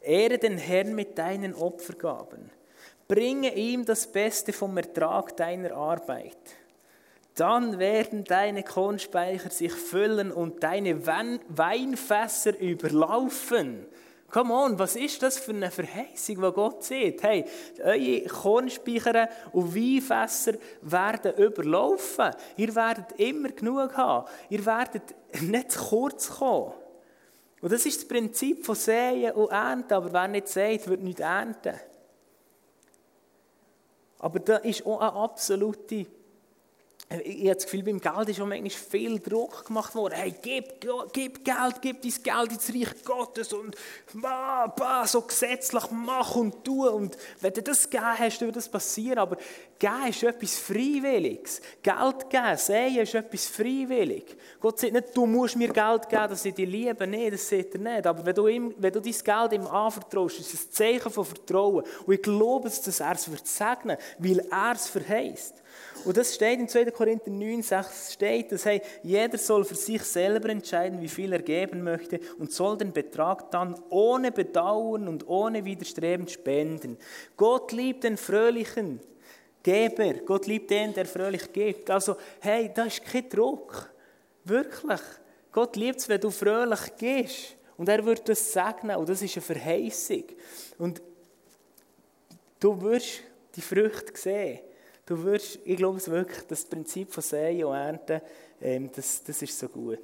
Ehre 0.00 0.38
den 0.38 0.56
Herrn 0.56 0.94
mit 0.94 1.18
deinen 1.18 1.54
Opfergaben. 1.54 2.50
Bringe 3.06 3.54
ihm 3.54 3.84
das 3.84 4.06
Beste 4.06 4.52
vom 4.52 4.76
Ertrag 4.76 5.36
deiner 5.36 5.72
Arbeit. 5.72 6.38
Dann 7.34 7.78
werden 7.78 8.24
deine 8.24 8.62
Kornspeicher 8.62 9.50
sich 9.50 9.72
füllen 9.72 10.32
und 10.32 10.62
deine 10.62 11.06
Weinfässer 11.06 12.58
überlaufen. 12.58 13.86
Come 14.30 14.54
on, 14.54 14.78
was 14.78 14.94
ist 14.94 15.20
das 15.22 15.38
für 15.38 15.50
eine 15.50 15.70
Verheißung, 15.70 16.36
die 16.36 16.52
Gott 16.52 16.84
sieht? 16.84 17.20
Hey, 17.22 17.44
eure 17.82 18.22
Kornspeicher 18.22 19.28
und 19.52 19.74
Weinfässer 19.74 20.52
werden 20.82 21.34
überlaufen. 21.34 22.30
Ihr 22.56 22.74
werdet 22.74 23.18
immer 23.18 23.48
genug 23.48 23.96
haben. 23.96 24.28
Ihr 24.48 24.64
werdet 24.64 25.14
nicht 25.40 25.72
zu 25.72 25.80
kurz 25.80 26.30
kommen. 26.30 26.74
Und 27.60 27.72
das 27.72 27.84
ist 27.84 28.02
das 28.02 28.08
Prinzip 28.08 28.64
von 28.64 28.76
Säen 28.76 29.32
und 29.32 29.50
Ernten. 29.50 29.94
Aber 29.94 30.12
wer 30.12 30.28
nicht 30.28 30.48
sät, 30.48 30.86
wird 30.86 31.02
nicht 31.02 31.20
ernten. 31.20 31.74
Aber 34.20 34.38
da 34.38 34.58
ist 34.58 34.86
auch 34.86 35.00
eine 35.00 35.12
absolute 35.12 36.06
ich 37.24 37.46
habe 37.46 37.56
das 37.56 37.64
Gefühl, 37.64 37.82
beim 37.82 38.00
Geld 38.00 38.28
ist 38.28 38.40
auch 38.40 38.46
manchmal 38.46 38.70
viel 38.70 39.18
Druck 39.18 39.66
gemacht 39.66 39.96
worden. 39.96 40.14
Hey, 40.14 40.32
gib, 40.40 40.80
gib 41.12 41.44
Geld, 41.44 41.82
gib 41.82 42.02
dein 42.02 42.22
Geld 42.22 42.52
ins 42.52 42.68
Reich 42.72 43.04
Gottes 43.04 43.52
und 43.52 43.76
bah, 44.14 44.68
bah, 44.68 45.04
so 45.04 45.22
gesetzlich 45.22 45.90
mach 45.90 46.36
und 46.36 46.62
tu. 46.64 46.88
Und 46.88 47.16
wenn 47.40 47.52
du 47.52 47.62
das 47.62 47.90
gegeben 47.90 48.16
hast, 48.16 48.40
wird 48.42 48.54
das 48.54 48.68
passieren. 48.68 49.18
Aber 49.18 49.38
geben 49.80 50.06
ist 50.08 50.22
etwas 50.22 50.56
Freiwilliges. 50.60 51.60
Geld 51.82 52.30
geben, 52.30 52.56
sehen 52.56 52.98
ist 52.98 53.14
etwas 53.16 53.46
freiwillig. 53.46 54.36
Gott 54.60 54.78
sagt 54.78 54.92
nicht, 54.92 55.16
du 55.16 55.26
musst 55.26 55.56
mir 55.56 55.72
Geld 55.72 56.08
geben, 56.08 56.28
dass 56.28 56.44
ich 56.44 56.54
dich 56.54 56.68
liebe. 56.68 57.08
Nein, 57.08 57.32
das 57.32 57.48
sagt 57.48 57.74
er 57.74 57.80
nicht. 57.80 58.06
Aber 58.06 58.24
wenn 58.24 58.34
du, 58.36 58.46
ihm, 58.46 58.72
wenn 58.78 58.92
du 58.92 59.00
dein 59.00 59.12
Geld 59.12 59.52
ihm 59.52 59.66
anvertraust, 59.66 60.38
ist 60.38 60.54
es 60.54 60.66
ein 60.66 60.70
Zeichen 60.70 61.10
von 61.10 61.24
Vertrauen. 61.24 61.84
Und 62.06 62.14
ich 62.14 62.22
glaube, 62.22 62.68
dass 62.68 63.00
er 63.00 63.12
es 63.12 63.28
wird 63.28 63.48
segnen, 63.48 63.96
weil 64.18 64.38
er 64.48 64.72
es 64.76 64.86
verheißt. 64.86 65.60
Und 66.04 66.16
das 66.16 66.34
steht 66.34 66.58
in 66.58 66.68
2. 66.68 66.86
Korinther 66.92 67.30
9, 67.30 67.62
6 67.62 68.14
steht, 68.14 68.52
dass 68.52 68.64
hey, 68.64 68.80
jeder 69.02 69.36
soll 69.36 69.64
für 69.64 69.74
sich 69.74 70.02
selber 70.02 70.48
entscheiden, 70.48 71.00
wie 71.00 71.08
viel 71.08 71.32
er 71.32 71.42
geben 71.42 71.82
möchte 71.82 72.20
und 72.38 72.52
soll 72.52 72.78
den 72.78 72.92
Betrag 72.92 73.50
dann 73.50 73.78
ohne 73.90 74.32
Bedauern 74.32 75.08
und 75.08 75.28
ohne 75.28 75.64
Widerstreben 75.64 76.26
spenden. 76.28 76.96
Gott 77.36 77.72
liebt 77.72 78.04
den 78.04 78.16
fröhlichen 78.16 79.00
Geber. 79.62 80.14
Gott 80.24 80.46
liebt 80.46 80.70
den, 80.70 80.94
der 80.94 81.06
fröhlich 81.06 81.52
gibt. 81.52 81.90
Also, 81.90 82.16
hey, 82.40 82.70
da 82.74 82.84
ist 82.84 83.04
kein 83.04 83.28
Druck. 83.28 83.90
Wirklich. 84.44 85.00
Gott 85.52 85.76
liebt 85.76 85.98
es, 85.98 86.08
wenn 86.08 86.20
du 86.20 86.30
fröhlich 86.30 86.96
gehst. 86.96 87.56
Und 87.76 87.88
er 87.88 88.04
wird 88.04 88.28
das 88.28 88.52
segnen. 88.52 88.96
Und 88.96 89.08
das 89.08 89.20
ist 89.20 89.36
eine 89.36 89.42
Verheißung. 89.42 90.24
Und 90.78 91.02
du 92.58 92.80
wirst 92.80 93.22
die 93.54 93.60
Früchte 93.60 94.12
sehen. 94.14 94.60
Du 95.10 95.24
wirst, 95.24 95.58
ich 95.64 95.76
glaube 95.76 95.98
es 95.98 96.08
wirklich, 96.08 96.46
das 96.46 96.64
Prinzip 96.64 97.12
von 97.12 97.20
Säen 97.20 97.64
und 97.64 97.74
Ernten, 97.74 98.20
ähm, 98.62 98.90
das, 98.94 99.24
das 99.24 99.42
ist 99.42 99.58
so 99.58 99.68
gut. 99.68 99.98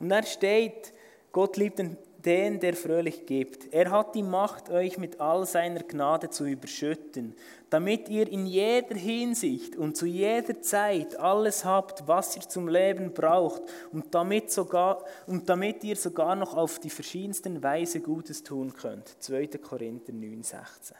Und 0.00 0.08
dann 0.08 0.24
steht, 0.24 0.92
Gott 1.30 1.56
liebt 1.56 1.80
den, 2.24 2.58
der 2.58 2.74
fröhlich 2.74 3.24
gibt. 3.24 3.72
Er 3.72 3.88
hat 3.92 4.16
die 4.16 4.22
Macht, 4.24 4.68
euch 4.68 4.98
mit 4.98 5.20
all 5.20 5.46
seiner 5.46 5.84
Gnade 5.84 6.28
zu 6.30 6.44
überschütten, 6.44 7.36
damit 7.70 8.08
ihr 8.08 8.26
in 8.28 8.46
jeder 8.46 8.96
Hinsicht 8.96 9.76
und 9.76 9.96
zu 9.96 10.06
jeder 10.06 10.60
Zeit 10.60 11.16
alles 11.20 11.64
habt, 11.64 12.08
was 12.08 12.34
ihr 12.34 12.42
zum 12.42 12.66
Leben 12.66 13.14
braucht 13.14 13.62
und 13.92 14.12
damit, 14.12 14.50
sogar, 14.50 15.04
und 15.28 15.48
damit 15.48 15.84
ihr 15.84 15.94
sogar 15.94 16.34
noch 16.34 16.56
auf 16.56 16.80
die 16.80 16.90
verschiedensten 16.90 17.62
Weise 17.62 18.00
Gutes 18.00 18.42
tun 18.42 18.74
könnt. 18.74 19.22
2. 19.22 19.46
Korinther 19.62 20.12
9, 20.12 20.42
16. 20.42 20.96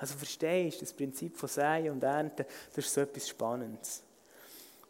Also 0.00 0.16
verstehst 0.16 0.78
du, 0.78 0.80
das 0.80 0.94
Prinzip 0.94 1.36
von 1.36 1.48
Säen 1.48 1.90
und 1.90 2.02
Ernten, 2.02 2.46
das 2.74 2.86
ist 2.86 2.94
so 2.94 3.02
etwas 3.02 3.28
Spannendes. 3.28 4.02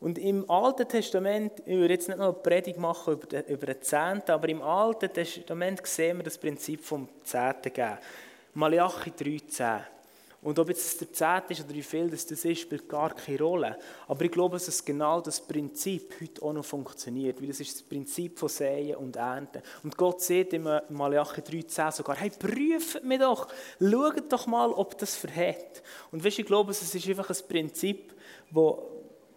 Und 0.01 0.19
im 0.19 0.49
Alten 0.49 0.89
Testament, 0.89 1.53
ich 1.67 1.77
würde 1.77 1.95
jetzt 1.95 2.09
nicht 2.09 2.17
noch 2.17 2.33
eine 2.33 2.43
Predigt 2.43 2.79
machen 2.79 3.15
über 3.15 3.27
den, 3.27 3.45
über 3.47 3.67
den 3.67 3.83
Zehnten, 3.83 4.31
aber 4.31 4.49
im 4.49 4.63
Alten 4.63 5.13
Testament 5.13 5.85
sehen 5.85 6.19
wir 6.19 6.25
das 6.25 6.39
Prinzip 6.39 6.83
vom 6.85 7.09
Zehnten 7.25 7.73
geben. 7.73 7.99
Malachi 8.55 9.11
13. 9.11 9.81
Und 10.43 10.59
ob 10.59 10.69
jetzt 10.71 11.01
der 11.01 11.13
Zehnt 11.13 11.51
ist 11.51 11.65
oder 11.65 11.75
wie 11.75 11.83
viel 11.83 12.09
das, 12.09 12.25
ist, 12.25 12.59
spielt 12.59 12.89
gar 12.89 13.15
keine 13.15 13.39
Rolle. 13.39 13.79
Aber 14.09 14.25
ich 14.25 14.31
glaube, 14.31 14.57
dass 14.57 14.85
genau 14.85 15.21
das 15.21 15.41
Prinzip 15.41 16.15
heute 16.21 16.43
auch 16.43 16.55
noch 16.55 16.65
funktioniert, 16.65 17.41
weil 17.41 17.49
das 17.49 17.61
ist 17.61 17.75
das 17.75 17.83
Prinzip 17.83 18.39
von 18.39 18.49
Säen 18.49 18.97
und 18.97 19.17
Ernten. 19.17 19.63
Und 19.83 19.99
Gott 19.99 20.23
sagt 20.23 20.55
im 20.55 20.67
Malachi 20.89 21.43
3,10 21.43 21.93
sogar, 21.93 22.17
hey, 22.17 22.31
prüft 22.31 23.05
mich 23.05 23.19
doch, 23.19 23.49
schaut 23.79 24.33
doch 24.33 24.47
mal, 24.47 24.71
ob 24.71 24.97
das 24.97 25.15
verhält. 25.15 25.83
Und 26.11 26.25
weißt, 26.25 26.39
ich 26.39 26.47
glaube, 26.47 26.71
es 26.71 26.95
ist 26.95 27.09
einfach 27.09 27.29
ein 27.29 27.49
Prinzip, 27.49 28.15
das 28.51 28.79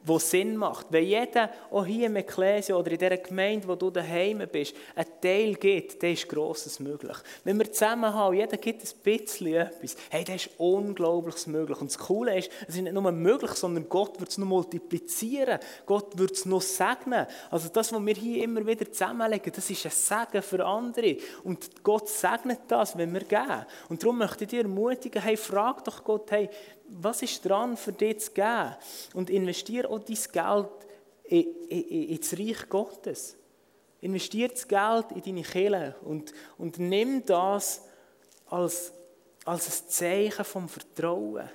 wo 0.06 0.20
Sinn 0.20 0.58
macht. 0.58 0.88
Wenn 0.89 1.06
jeder, 1.06 1.50
auch 1.72 1.86
hier 1.86 2.08
im 2.08 2.16
Ekklesia 2.16 2.76
oder 2.76 2.92
in 2.92 2.98
dieser 2.98 3.18
Gemeinde, 3.18 3.68
wo 3.68 3.76
du 3.76 3.89
daheim 3.89 4.44
bist, 4.52 4.76
einen 4.96 5.08
Teil 5.22 5.56
gibt, 5.56 6.02
dann 6.02 6.12
ist 6.12 6.28
Grosses 6.28 6.80
möglich. 6.80 7.18
Wenn 7.44 7.58
wir 7.58 7.72
zusammen 7.72 8.13
haben, 8.13 8.36
jeder 8.36 8.58
gibt 8.58 8.84
ein 8.84 9.00
bisschen 9.04 9.54
etwas, 9.56 9.96
hey, 10.10 10.24
das 10.24 10.36
ist 10.36 10.50
Unglaubliches 10.58 11.48
möglich. 11.48 11.80
Und 11.80 11.89
das 11.89 11.98
Coole 11.98 12.38
ist, 12.38 12.52
es 12.68 12.76
ist 12.76 12.82
nicht 12.82 12.94
nur 12.94 13.12
möglich, 13.12 13.52
sondern 13.52 13.88
Gott 13.88 14.20
wird 14.20 14.30
es 14.30 14.38
noch 14.38 14.48
multiplizieren. 14.48 15.60
Gott 15.86 16.18
wird 16.18 16.32
es 16.32 16.46
noch 16.46 16.62
segnen. 16.62 17.26
Also 17.50 17.70
das, 17.70 17.92
was 17.92 18.06
wir 18.06 18.16
hier 18.16 18.44
immer 18.44 18.66
wieder 18.66 18.92
zusammenlegen, 18.92 19.52
das 19.54 19.70
ist 19.70 19.86
ein 19.86 19.92
Segen 19.92 20.42
für 20.42 20.66
andere. 20.66 21.18
Und 21.44 21.84
Gott 21.84 22.10
segnet 22.10 22.60
das, 22.68 22.98
wenn 22.98 23.13
wir 23.13 23.24
geben. 23.24 23.66
Und 23.89 24.04
darum 24.04 24.18
möchte 24.18 24.44
ich 24.44 24.50
dir 24.50 24.62
ermutigen, 24.62 25.22
hey, 25.22 25.38
frag 25.38 25.84
doch 25.86 26.04
Gott, 26.04 26.30
hey, 26.32 26.50
was 27.01 27.21
ist 27.21 27.43
dran 27.45 27.75
für 27.77 27.91
dich 27.91 28.19
zu 28.19 28.32
geben? 28.32 28.75
Und 29.13 29.29
investiere 29.29 29.89
auch 29.89 29.99
dein 29.99 30.17
Geld 30.32 30.69
ins 31.69 32.38
Reich 32.38 32.69
Gottes. 32.69 33.36
Investiere 34.01 34.49
das 34.49 34.67
Geld 34.67 35.12
in 35.15 35.21
deine 35.21 35.43
Kirche 35.43 35.95
und, 36.03 36.34
und 36.58 36.77
nimm 36.77 37.25
das 37.25 37.84
als, 38.47 38.91
als 39.45 39.67
ein 39.67 39.89
Zeichen 39.89 40.45
vom 40.45 40.67
Vertrauen. 40.67 41.49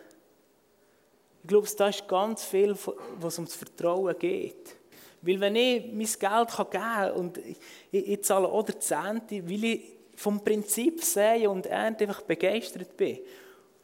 Ich 1.43 1.49
glaube, 1.49 1.69
da 1.77 1.89
ist 1.89 2.09
ganz 2.09 2.45
viel, 2.45 2.75
was 3.19 3.39
um 3.39 3.45
das 3.45 3.55
Vertrauen 3.55 4.19
geht. 4.19 4.77
Weil 5.21 5.41
wenn 5.41 5.57
ich 5.57 5.87
mein 5.87 5.99
Geld 5.99 6.57
geben 6.57 6.71
kann 6.71 7.13
und 7.13 7.39
ich, 7.39 7.57
ich 7.91 8.25
zahle 8.25 8.49
auch 8.49 8.65
der 8.65 8.81
Zehnte, 8.81 9.49
weil 9.49 9.65
ich 9.65 9.81
vom 10.15 10.43
Prinzip 10.43 11.03
sehe 11.05 11.49
und 11.49 11.67
Ernte 11.67 12.05
einfach 12.05 12.23
begeistert 12.23 12.97
bin. 12.97 13.19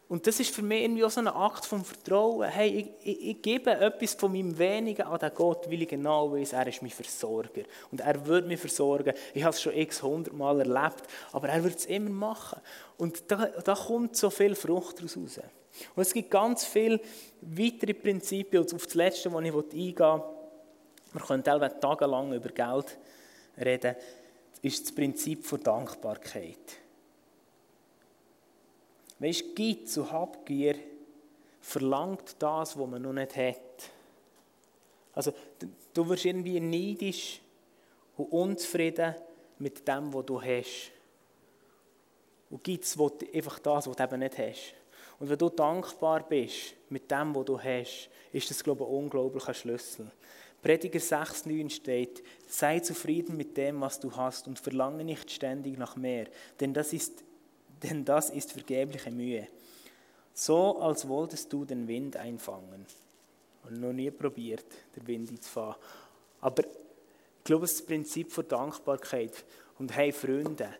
Und 0.09 0.27
das 0.27 0.39
ist 0.39 0.55
für 0.55 0.63
mich 0.63 0.83
irgendwie 0.83 1.05
auch 1.05 1.11
so 1.11 1.21
ein 1.21 1.29
Akt 1.29 1.65
von 1.65 1.83
Vertrauen. 1.83 2.49
Hey, 2.49 2.69
ich, 3.03 3.09
ich, 3.09 3.29
ich, 3.31 3.43
gebe 3.43 3.71
etwas 3.71 4.15
von 4.15 4.33
meinem 4.33 4.57
Wenigen 4.59 5.03
an 5.03 5.19
den 5.19 5.33
Gott, 5.35 5.71
weil 5.71 5.83
ich 5.83 5.89
genau 5.89 6.31
weiß, 6.31 6.53
er 6.53 6.67
ist 6.67 6.83
mein 6.83 6.91
Versorger. 6.91 7.63
Und 7.91 8.01
er 8.01 8.27
wird 8.27 8.47
mich 8.47 8.61
versorgen. 8.61 9.15
Ich 9.33 9.43
habe 9.43 9.55
es 9.55 9.63
schon 9.63 9.75
x 9.75 10.03
hundert 10.03 10.35
Mal 10.35 10.61
erlebt, 10.61 11.05
aber 11.33 11.49
er 11.49 11.65
wird 11.65 11.79
es 11.79 11.87
immer 11.87 12.11
machen. 12.11 12.61
Und 12.99 13.31
da, 13.31 13.47
da 13.47 13.75
kommt 13.75 14.17
so 14.17 14.29
viel 14.29 14.55
Frucht 14.55 14.99
daraus 14.99 15.17
raus. 15.17 15.41
Und 15.97 16.03
es 16.03 16.13
gibt 16.13 16.31
ganz 16.31 16.65
viele 16.65 17.01
weitere 17.41 17.95
Prinzipien. 17.95 18.63
Und 18.63 18.75
auf 18.75 18.85
das 18.85 18.95
Letzte, 18.95 19.33
wo 19.33 19.41
ich 19.41 19.53
eingehen 19.55 19.73
will, 19.73 20.23
wir 21.15 21.21
können 21.27 21.45
teilweise 21.45 21.81
tagelang 21.81 22.33
über 22.33 22.51
Geld 22.51 22.99
reden, 23.59 23.97
ist 24.61 24.85
das 24.85 24.95
Prinzip 24.95 25.49
der 25.49 25.59
Dankbarkeit. 25.59 26.84
Weißt 29.25 29.57
Geiz 29.57 29.97
und 29.97 30.13
Habgier 30.13 30.77
verlangt 31.59 32.37
das, 32.39 32.79
was 32.79 32.87
man 32.87 33.01
noch 33.01 33.15
nicht 33.15 33.35
hat. 33.35 33.91
Also, 35.15 35.33
du 35.95 36.09
wirst 36.11 36.27
irgendwie 36.27 36.61
neidisch 36.61 37.41
und 38.19 38.27
unzufrieden 38.27 39.15
mit 39.59 39.89
dem, 39.89 40.13
was 40.13 40.27
du 40.27 40.43
hast. 40.43 40.91
Und 42.51 42.63
Geiz 42.63 42.99
will 42.99 43.13
einfach 43.33 43.59
das, 43.61 43.87
was 43.87 43.97
du 43.97 44.03
eben 44.03 44.19
nicht 44.19 44.37
hast. 44.37 44.75
Und 45.19 45.31
wenn 45.31 45.39
du 45.39 45.49
dankbar 45.49 46.29
bist 46.29 46.75
mit 46.91 47.11
dem, 47.11 47.35
was 47.35 47.47
du 47.47 47.59
hast, 47.59 48.11
ist 48.31 48.51
das, 48.51 48.63
glaube 48.63 48.85
ich, 48.85 48.91
ein 48.91 48.95
unglaublicher 48.95 49.55
Schlüssel. 49.55 50.13
Prediger 50.61 50.99
6,9 50.99 51.71
steht, 51.71 52.23
sei 52.47 52.81
zufrieden 52.81 53.39
mit 53.39 53.57
dem, 53.57 53.81
was 53.81 53.99
du 53.99 54.15
hast 54.15 54.47
und 54.49 54.59
verlange 54.59 55.03
nicht 55.03 55.31
ständig 55.31 55.79
nach 55.79 55.97
mehr, 55.97 56.27
denn 56.61 56.75
das 56.75 56.93
ist 56.93 57.25
denn 57.85 58.05
das 58.05 58.31
ist 58.31 58.53
vergebliche 58.53 59.11
Mühe. 59.11 59.49
So, 60.33 60.81
als 60.81 61.07
wolltest 61.07 61.53
du 61.53 61.65
den 61.65 61.87
Wind 61.87 62.17
einfangen. 62.17 62.87
Und 63.65 63.81
noch 63.81 63.93
nie 63.93 64.11
probiert, 64.11 64.65
den 64.97 65.07
Wind 65.07 65.31
einzufangen. 65.31 65.77
Aber 66.41 66.65
ich 66.65 67.45
glaube, 67.45 67.63
das 67.63 67.83
Prinzip 67.83 68.35
der 68.35 68.45
Dankbarkeit. 68.45 69.45
Und 69.79 69.95
hey, 69.95 70.13
Freunde, 70.13 70.75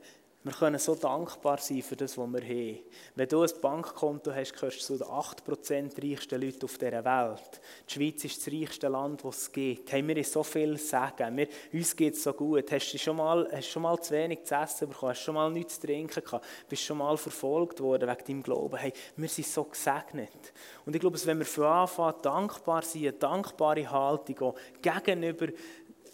wir 0.45 0.53
können 0.53 0.79
so 0.79 0.95
dankbar 0.95 1.57
sein 1.57 1.81
für 1.81 1.97
das, 1.97 2.19
was 2.19 2.29
wir 2.29 2.43
haben. 2.43 2.79
Wenn 3.15 3.29
du 3.29 3.43
ein 3.43 3.51
Bankkonto 3.63 4.31
hast, 4.31 4.53
gehörst 4.53 4.79
du 4.79 4.85
zu 4.85 4.99
den 4.99 5.07
8% 5.07 6.03
reichsten 6.03 6.41
Leuten 6.43 6.65
auf 6.65 6.77
dieser 6.77 7.03
Welt. 7.03 7.61
Die 7.89 7.95
Schweiz 7.95 8.25
ist 8.27 8.47
das 8.47 8.53
reichste 8.53 8.89
Land, 8.89 9.25
das 9.25 9.39
es 9.39 9.53
gibt. 9.53 9.91
Hey, 9.91 10.07
wir 10.07 10.15
haben 10.15 10.23
so 10.23 10.43
viel 10.43 10.79
zu 10.79 10.85
sagen. 10.85 11.35
Wir, 11.35 11.49
uns 11.73 11.97
geht 11.97 12.13
es 12.13 12.23
so 12.23 12.35
gut. 12.35 12.71
Hast 12.71 12.93
du 12.93 12.99
schon 12.99 13.17
mal, 13.17 13.49
hast 13.53 13.69
schon 13.69 13.83
mal 13.85 13.99
zu 13.99 14.13
wenig 14.13 14.45
zu 14.45 14.55
essen 14.55 14.91
bekommen? 14.91 15.13
Hast 15.13 15.23
du 15.23 15.25
schon 15.25 15.35
mal 15.35 15.51
nichts 15.51 15.81
zu 15.81 15.87
trinken 15.87 16.23
gehabt? 16.23 16.45
Bist 16.69 16.83
schon 16.83 16.99
mal 16.99 17.17
verfolgt 17.17 17.81
worden 17.81 18.07
wegen 18.07 18.25
deinem 18.27 18.43
Glauben? 18.43 18.77
Hey, 18.77 18.93
wir 19.17 19.29
sind 19.31 19.47
so 19.47 19.65
gesegnet. 19.65 20.53
Und 20.85 20.95
ich 20.95 21.01
glaube, 21.01 21.19
wenn 21.25 21.39
wir 21.39 21.47
von 21.47 21.65
Anfang 21.65 22.13
an 22.13 22.21
dankbar 22.21 22.83
sind, 22.83 23.01
eine 23.01 23.13
dankbare 23.15 23.91
Haltung 23.91 24.55
gegenüber 24.83 25.47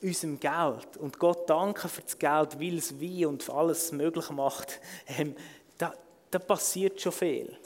unserem 0.03 0.41
Geld 0.41 0.97
und 0.99 1.19
Gott 1.19 1.49
danken 1.49 1.89
für 1.89 2.03
das 2.03 2.19
Geld, 2.19 2.61
weil 2.61 2.79
es 2.79 2.99
wie 2.99 3.27
und 3.27 3.49
alles 3.51 3.93
möglich 3.93 4.31
macht, 4.31 4.81
ähm, 5.19 5.35
da, 5.77 5.95
da 6.31 6.39
passiert 6.39 7.01
schon 7.01 7.13
viel. 7.13 7.57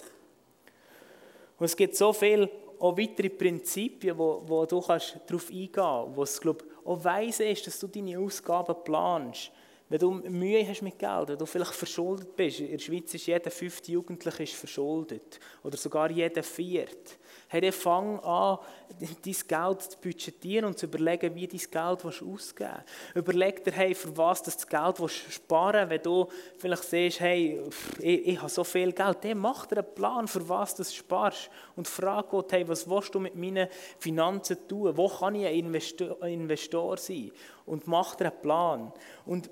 Und 1.58 1.66
es 1.66 1.76
gibt 1.76 1.96
so 1.96 2.12
viele 2.12 2.50
auch 2.78 2.98
weitere 2.98 3.30
Prinzipien, 3.30 4.18
wo, 4.18 4.42
wo 4.46 4.66
du 4.66 4.80
kannst 4.80 5.18
darauf 5.26 5.48
eingehen 5.48 5.72
kannst, 5.72 6.16
wo 6.16 6.22
es 6.22 6.40
glaub, 6.40 6.64
auch 6.84 7.02
weise 7.02 7.44
ist, 7.44 7.66
dass 7.66 7.78
du 7.78 7.86
deine 7.86 8.18
Ausgaben 8.18 8.74
planst. 8.84 9.50
wenn 9.88 9.98
du 9.98 10.10
Mühe 10.10 10.66
hast 10.66 10.82
mit 10.82 10.98
Geld, 10.98 11.28
wenn 11.28 11.38
du 11.38 11.46
vielleicht 11.46 11.72
verschuldet 11.72 12.34
bist, 12.34 12.60
in 12.60 12.72
der 12.72 12.78
Schweiz 12.78 13.14
ist 13.14 13.26
jeder 13.26 13.50
fünfte 13.50 13.92
Jugendliche 13.92 14.56
verschuldet 14.56 15.38
oder 15.62 15.76
sogar 15.76 16.10
jeder 16.10 16.42
vierte. 16.42 17.14
Hey, 17.54 17.60
dann 17.60 17.70
fang 17.70 18.18
an, 18.18 18.58
dein 18.98 19.16
Geld 19.22 19.82
zu 19.82 19.96
budgetieren 19.98 20.64
und 20.64 20.76
zu 20.76 20.86
überlegen, 20.86 21.36
wie 21.36 21.46
du 21.46 21.56
dein 21.56 21.70
Geld 21.70 22.04
ausgeben 22.04 22.34
willst. 22.34 23.14
Überleg 23.14 23.62
dir, 23.62 23.70
hey, 23.70 23.94
für 23.94 24.16
was 24.16 24.42
du 24.42 24.50
das 24.50 24.66
Geld 24.66 25.10
sparen 25.30 25.88
willst. 25.88 25.90
Wenn 25.90 26.02
du 26.02 26.28
vielleicht 26.58 26.82
siehst, 26.82 27.20
hey, 27.20 27.62
ich, 28.00 28.26
ich 28.26 28.38
habe 28.40 28.48
so 28.48 28.64
viel 28.64 28.90
Geld, 28.90 29.18
dann 29.22 29.38
mach 29.38 29.66
dir 29.66 29.78
einen 29.78 29.94
Plan, 29.94 30.26
für 30.26 30.48
was 30.48 30.74
du 30.74 30.82
sparst. 30.82 31.48
Und 31.76 31.86
frag 31.86 32.28
Gott, 32.28 32.50
hey, 32.50 32.66
was 32.66 32.90
willst 32.90 33.14
du 33.14 33.20
mit 33.20 33.36
meinen 33.36 33.68
Finanzen 34.00 34.56
tun? 34.66 34.96
Wo 34.96 35.06
kann 35.06 35.36
ich 35.36 35.46
ein 35.46 35.54
Investor, 35.54 36.20
Investor 36.24 36.96
sein? 36.96 37.30
Und 37.66 37.86
mach 37.86 38.16
dir 38.16 38.32
einen 38.32 38.42
Plan. 38.42 38.92
Und 39.26 39.48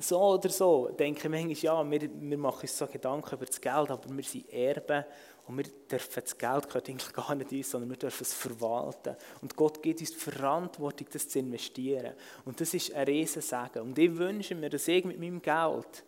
so 0.00 0.20
oder 0.20 0.48
so 0.48 0.88
denke 0.88 1.20
ich 1.20 1.28
manchmal, 1.28 1.52
ja, 1.52 1.90
wir, 1.90 2.10
wir 2.12 2.38
machen 2.38 2.62
uns 2.62 2.76
so 2.76 2.88
Gedanken 2.88 3.36
über 3.36 3.46
das 3.46 3.60
Geld, 3.60 3.90
aber 3.90 4.00
wir 4.08 4.24
sind 4.24 4.52
Erben 4.52 5.04
und 5.46 5.56
wir 5.56 5.64
dürfen 5.64 6.22
das 6.22 6.38
Geld 6.38 6.68
gehört 6.68 6.88
eigentlich 6.88 7.12
gar 7.12 7.34
nicht 7.34 7.50
uns, 7.50 7.70
sondern 7.70 7.90
wir 7.90 7.96
dürfen 7.96 8.22
es 8.22 8.34
verwalten. 8.34 9.16
Und 9.40 9.56
Gott 9.56 9.82
gibt 9.82 10.00
uns 10.00 10.12
die 10.12 10.18
Verantwortung, 10.18 11.08
das 11.12 11.28
zu 11.28 11.38
investieren. 11.40 12.14
Und 12.44 12.60
das 12.60 12.72
ist 12.74 12.92
ein 12.94 13.04
Riesensegen. 13.04 13.82
Und 13.82 13.98
ich 13.98 14.16
wünsche 14.16 14.54
mir, 14.54 14.70
dass 14.70 14.86
ich 14.86 15.04
mit 15.04 15.18
meinem 15.18 15.42
Geld 15.42 16.04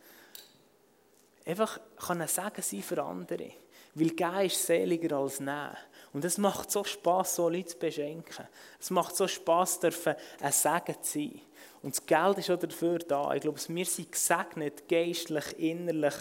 einfach 1.45 1.81
kann 1.97 2.21
ein 2.21 2.29
Segen 2.29 2.63
sein 2.63 2.83
für 2.83 3.03
andere. 3.03 3.51
Weil 3.95 4.11
geben 4.11 4.41
ist 4.47 4.65
seliger 4.65 5.17
als 5.17 5.41
nehmen. 5.41 5.77
Und 6.13 6.25
es 6.25 6.39
macht 6.39 6.71
so 6.71 6.85
Spass, 6.85 7.37
so 7.37 7.49
Leute 7.49 7.69
zu 7.69 7.79
beschenken. 7.79 8.47
Es 8.79 8.91
macht 8.91 9.17
so 9.17 9.27
Spass, 9.27 9.81
dürfen 9.81 10.15
ein 10.41 10.53
Segen 10.53 11.03
zu 11.03 11.19
sein. 11.19 11.41
Und 11.83 11.97
das 11.97 12.07
Geld 12.07 12.39
ist 12.39 12.51
auch 12.51 12.59
dafür 12.59 12.99
da. 13.01 13.35
Ich 13.35 13.41
glaube, 13.41 13.59
wir 13.67 13.85
sind 13.85 14.13
gesegnet, 14.13 14.89
geistlich, 14.89 15.59
innerlich, 15.59 16.15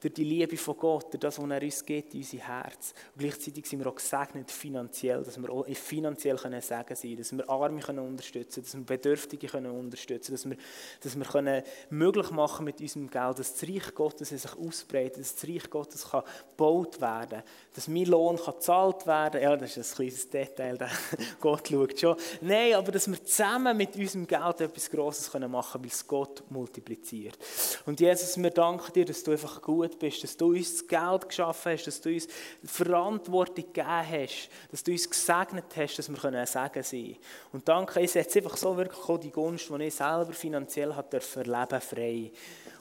durch 0.00 0.14
die 0.14 0.24
Liebe 0.24 0.56
von 0.56 0.76
Gott, 0.76 1.12
durch 1.12 1.20
das, 1.20 1.38
was 1.38 1.50
er 1.50 1.62
uns 1.62 1.84
gibt 1.84 2.14
in 2.14 2.20
unser 2.20 2.38
Herz. 2.38 2.94
Und 3.14 3.20
gleichzeitig 3.20 3.66
sind 3.66 3.80
wir 3.80 3.86
auch 3.86 3.94
gesegnet 3.94 4.50
finanziell, 4.50 5.22
dass 5.22 5.40
wir 5.40 5.50
auch 5.50 5.66
finanziell 5.68 6.36
können 6.36 6.60
sagen 6.60 6.94
sein 6.94 7.16
dass 7.16 7.32
wir 7.32 7.48
Arme 7.48 7.80
können 7.80 8.00
unterstützen 8.00 8.62
dass 8.62 8.74
wir 8.74 8.84
Bedürftige 8.84 9.46
können 9.46 9.70
unterstützen 9.70 10.32
dass 10.32 10.48
wir, 10.48 10.56
dass 11.00 11.16
wir 11.16 11.24
können 11.24 11.62
möglich 11.90 12.30
machen 12.30 12.64
mit 12.64 12.80
unserem 12.80 13.10
Geld, 13.10 13.38
dass 13.38 13.52
das 13.54 13.68
Reich 13.68 13.94
Gottes 13.94 14.30
sich 14.30 14.56
ausbreitet, 14.56 15.20
dass 15.20 15.34
das 15.34 15.48
Reich 15.48 15.68
Gottes 15.70 16.10
kann 16.10 16.22
gebaut 16.56 17.00
werden 17.00 17.42
dass 17.74 17.88
mein 17.88 18.06
Lohn 18.06 18.36
kann 18.36 18.54
gezahlt 18.54 19.06
werden 19.06 19.42
Ja, 19.42 19.56
das 19.56 19.76
ist 19.76 19.92
ein 19.92 19.96
kleines 19.96 20.30
Detail, 20.30 20.78
Gott 21.40 21.68
schaut 21.68 21.98
schon. 21.98 22.16
Nein, 22.40 22.74
aber 22.74 22.92
dass 22.92 23.08
wir 23.08 23.22
zusammen 23.24 23.76
mit 23.76 23.96
unserem 23.96 24.26
Geld 24.26 24.60
etwas 24.60 24.90
Grosses 24.90 25.30
können 25.30 25.50
machen 25.50 25.72
können, 25.72 25.84
weil 25.84 25.90
es 25.90 26.06
Gott 26.06 26.42
multipliziert. 26.50 27.38
Und 27.86 28.00
Jesus, 28.00 28.36
wir 28.36 28.50
danken 28.50 28.92
dir, 28.92 29.04
dass 29.04 29.22
du 29.22 29.32
einfach 29.32 29.60
gut 29.60 29.89
gut 29.90 29.98
bist, 29.98 30.22
dass 30.22 30.36
du 30.36 30.48
uns 30.48 30.72
das 30.72 30.86
Geld 30.86 31.28
geschaffen 31.28 31.72
hast, 31.72 31.86
dass 31.86 32.00
du 32.00 32.10
uns 32.10 32.28
Verantwortung 32.64 33.64
gegeben 33.64 33.88
hast, 33.88 34.48
dass 34.70 34.82
du 34.82 34.92
uns 34.92 35.08
gesegnet 35.08 35.64
hast, 35.76 35.98
dass 35.98 36.08
wir 36.08 36.24
ein 36.24 36.46
Segen 36.46 36.82
sein 36.82 36.82
können. 36.82 37.16
Und 37.52 37.68
danke, 37.68 38.00
ich 38.00 38.12
setze 38.12 38.38
einfach 38.38 38.56
so 38.56 38.76
wirklich 38.76 39.08
auch 39.08 39.18
die 39.18 39.30
Gunst, 39.30 39.70
die 39.70 39.84
ich 39.84 39.94
selber 39.94 40.32
finanziell 40.32 40.94
hat 40.94 41.12
erleben 41.12 41.80
frei. 41.80 42.30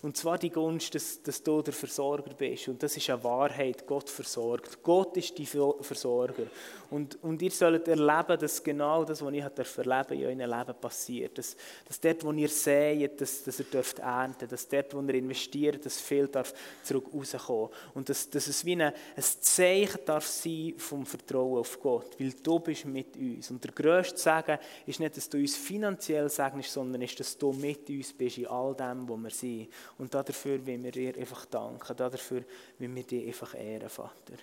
Und 0.02 0.16
zwar 0.16 0.38
die 0.38 0.50
Gunst, 0.50 0.96
dass, 0.96 1.22
dass 1.22 1.44
du 1.44 1.62
der 1.62 1.74
Versorger 1.74 2.34
bist. 2.34 2.70
Und 2.70 2.82
das 2.82 2.96
ist 2.96 3.10
eine 3.10 3.22
Wahrheit, 3.24 3.86
Gott 3.86 4.10
versorgt. 4.10 4.82
Gott 4.82 5.18
ist 5.18 5.38
die 5.38 5.46
Versorger. 5.46 6.44
Und, 6.90 7.22
und 7.22 7.42
ihr 7.42 7.52
sollt 7.52 7.88
erleben, 7.88 8.40
dass 8.40 8.64
genau 8.64 9.04
das, 9.04 9.22
was 9.22 9.34
ich 9.34 9.44
erleben 9.44 10.14
in 10.14 10.26
eurem 10.26 10.40
Leben 10.40 10.80
passiert. 10.80 11.38
Dass, 11.38 11.56
dass 11.86 12.00
dort, 12.00 12.24
wo 12.24 12.32
ihr 12.32 12.48
seht, 12.48 13.20
dass, 13.20 13.44
dass 13.44 13.60
ihr 13.60 13.66
dürft 13.66 14.00
ernten 14.00 14.48
dass 14.48 14.68
dort, 14.68 14.94
wo 14.96 15.02
ihr 15.02 15.16
investiert, 15.16 15.86
dass 15.86 16.00
viel 16.00 16.28
darf 16.28 16.54
zurück 16.82 17.08
rauskommen. 17.14 17.70
Und 17.94 18.08
dass, 18.08 18.30
dass 18.30 18.48
es 18.48 18.64
wie 18.64 18.74
ein, 18.74 18.82
ein 18.82 18.94
Zeichen 19.18 20.00
darf 20.06 20.26
sein 20.26 20.76
vom 20.78 21.06
Vertrauen 21.06 21.60
auf 21.60 21.80
Gott, 21.82 22.20
weil 22.20 22.32
du 22.42 22.60
bist 22.60 22.86
mit 22.86 23.18
uns. 23.18 23.52
Und 23.52 23.64
der 23.64 23.72
grösste 23.72 24.18
Segen 24.18 24.60
ist 24.86 25.00
nicht, 25.00 25.18
dass 25.18 25.30
du 25.30 25.38
uns 25.38 25.58
finanziell 25.58 26.30
segnest, 26.30 26.72
sondern 26.72 27.02
ist, 27.02 27.20
dass 27.20 27.38
du 27.38 27.52
mit 27.52 27.90
uns 27.90 28.14
bist 28.14 28.38
in 28.38 28.48
all 28.48 28.74
dem, 28.74 29.08
wo 29.08 29.18
wir 29.18 29.30
sind. 29.30 29.68
Und 30.00 30.14
dafür 30.14 30.66
wollen 30.66 30.84
wir 30.84 30.92
dir 30.92 31.16
einfach 31.18 31.46
danken, 31.46 31.96
dafür 31.96 32.44
wollen 32.80 32.96
wir 32.96 33.04
dir 33.04 33.28
einfach 33.28 33.54
ehren, 33.54 33.90
Vater. 33.90 34.38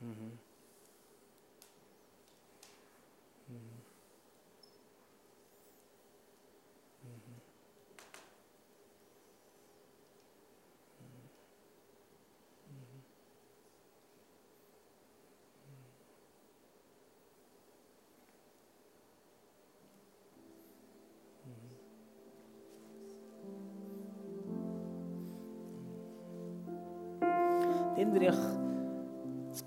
Mhm. 0.00 0.45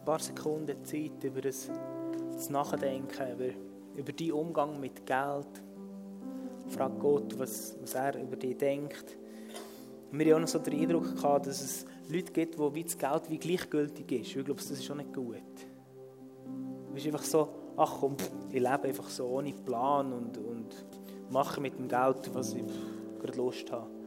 Paar 0.09 0.17
Sekunden 0.17 0.83
Zeit, 0.85 1.23
über 1.23 1.39
das, 1.39 1.69
das 2.33 2.49
Nachdenken, 2.49 3.31
über, 3.31 3.53
über 3.95 4.11
deinen 4.11 4.31
Umgang 4.31 4.79
mit 4.79 5.05
Geld. 5.05 5.45
Frag 6.69 6.99
Gott, 6.99 7.37
was, 7.37 7.77
was 7.79 7.93
er 7.93 8.19
über 8.19 8.35
dich 8.35 8.57
denkt. 8.57 9.15
Und 10.11 10.17
wir 10.17 10.33
haben 10.33 10.37
auch 10.37 10.39
noch 10.39 10.47
so 10.47 10.57
den 10.57 10.81
Eindruck 10.81 11.15
gehabt, 11.15 11.45
dass 11.45 11.61
es 11.61 11.85
Leute 12.09 12.31
gibt, 12.31 12.57
wo 12.57 12.73
wie 12.73 12.83
das 12.83 12.97
Geld 12.97 13.29
wie 13.29 13.37
gleichgültig 13.37 14.11
ist. 14.11 14.35
Ich 14.35 14.43
glaube, 14.43 14.55
das 14.55 14.71
ist 14.71 14.83
schon 14.83 14.97
nicht 14.97 15.13
gut. 15.13 15.43
Du 16.87 16.91
bist 16.95 17.05
einfach 17.05 17.21
so, 17.21 17.47
ach 17.77 17.97
komm, 17.99 18.17
ich 18.49 18.55
lebe 18.55 18.85
einfach 18.85 19.09
so 19.09 19.27
ohne 19.27 19.53
Plan 19.53 20.11
und, 20.11 20.39
und 20.39 20.85
mache 21.29 21.61
mit 21.61 21.77
dem 21.77 21.87
Geld, 21.87 22.33
was 22.33 22.55
ich 22.55 22.63
gerade 23.19 23.37
Lust 23.37 23.71
habe. 23.71 23.98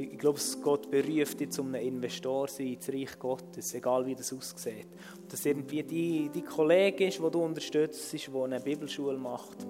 Ich 0.00 0.16
glaube, 0.16 0.38
Gott 0.62 0.88
beruft 0.92 1.40
dich, 1.40 1.58
um 1.58 1.74
ein 1.74 1.82
Investor 1.82 2.46
zu 2.46 2.56
sein 2.56 2.74
ins 2.74 2.88
Reich 2.88 3.18
Gottes, 3.18 3.74
egal 3.74 4.06
wie 4.06 4.14
das 4.14 4.32
aussieht. 4.32 4.86
Und 5.20 5.32
dass 5.32 5.44
irgendwie 5.44 5.82
die, 5.82 6.30
die 6.32 6.42
Kollege 6.42 7.08
ist, 7.08 7.18
die 7.18 7.30
du 7.30 7.42
unterstützt, 7.42 8.12
die 8.12 8.30
eine 8.32 8.60
Bibelschule 8.60 9.18
macht. 9.18 9.66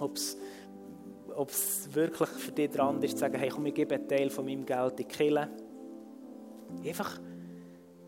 Ob 0.00 0.16
es 0.16 1.94
wirklich 1.94 2.28
für 2.28 2.50
dich 2.50 2.70
dran 2.70 3.00
ist, 3.04 3.12
zu 3.12 3.18
sagen, 3.18 3.38
hey, 3.38 3.50
komm, 3.50 3.66
ich 3.66 3.74
gebe 3.74 3.94
einen 3.94 4.08
Teil 4.08 4.30
von 4.30 4.44
meinem 4.44 4.66
Geld 4.66 4.90
in 4.92 4.96
die 4.96 5.04
Kirche. 5.04 5.48
Einfach, 6.84 7.20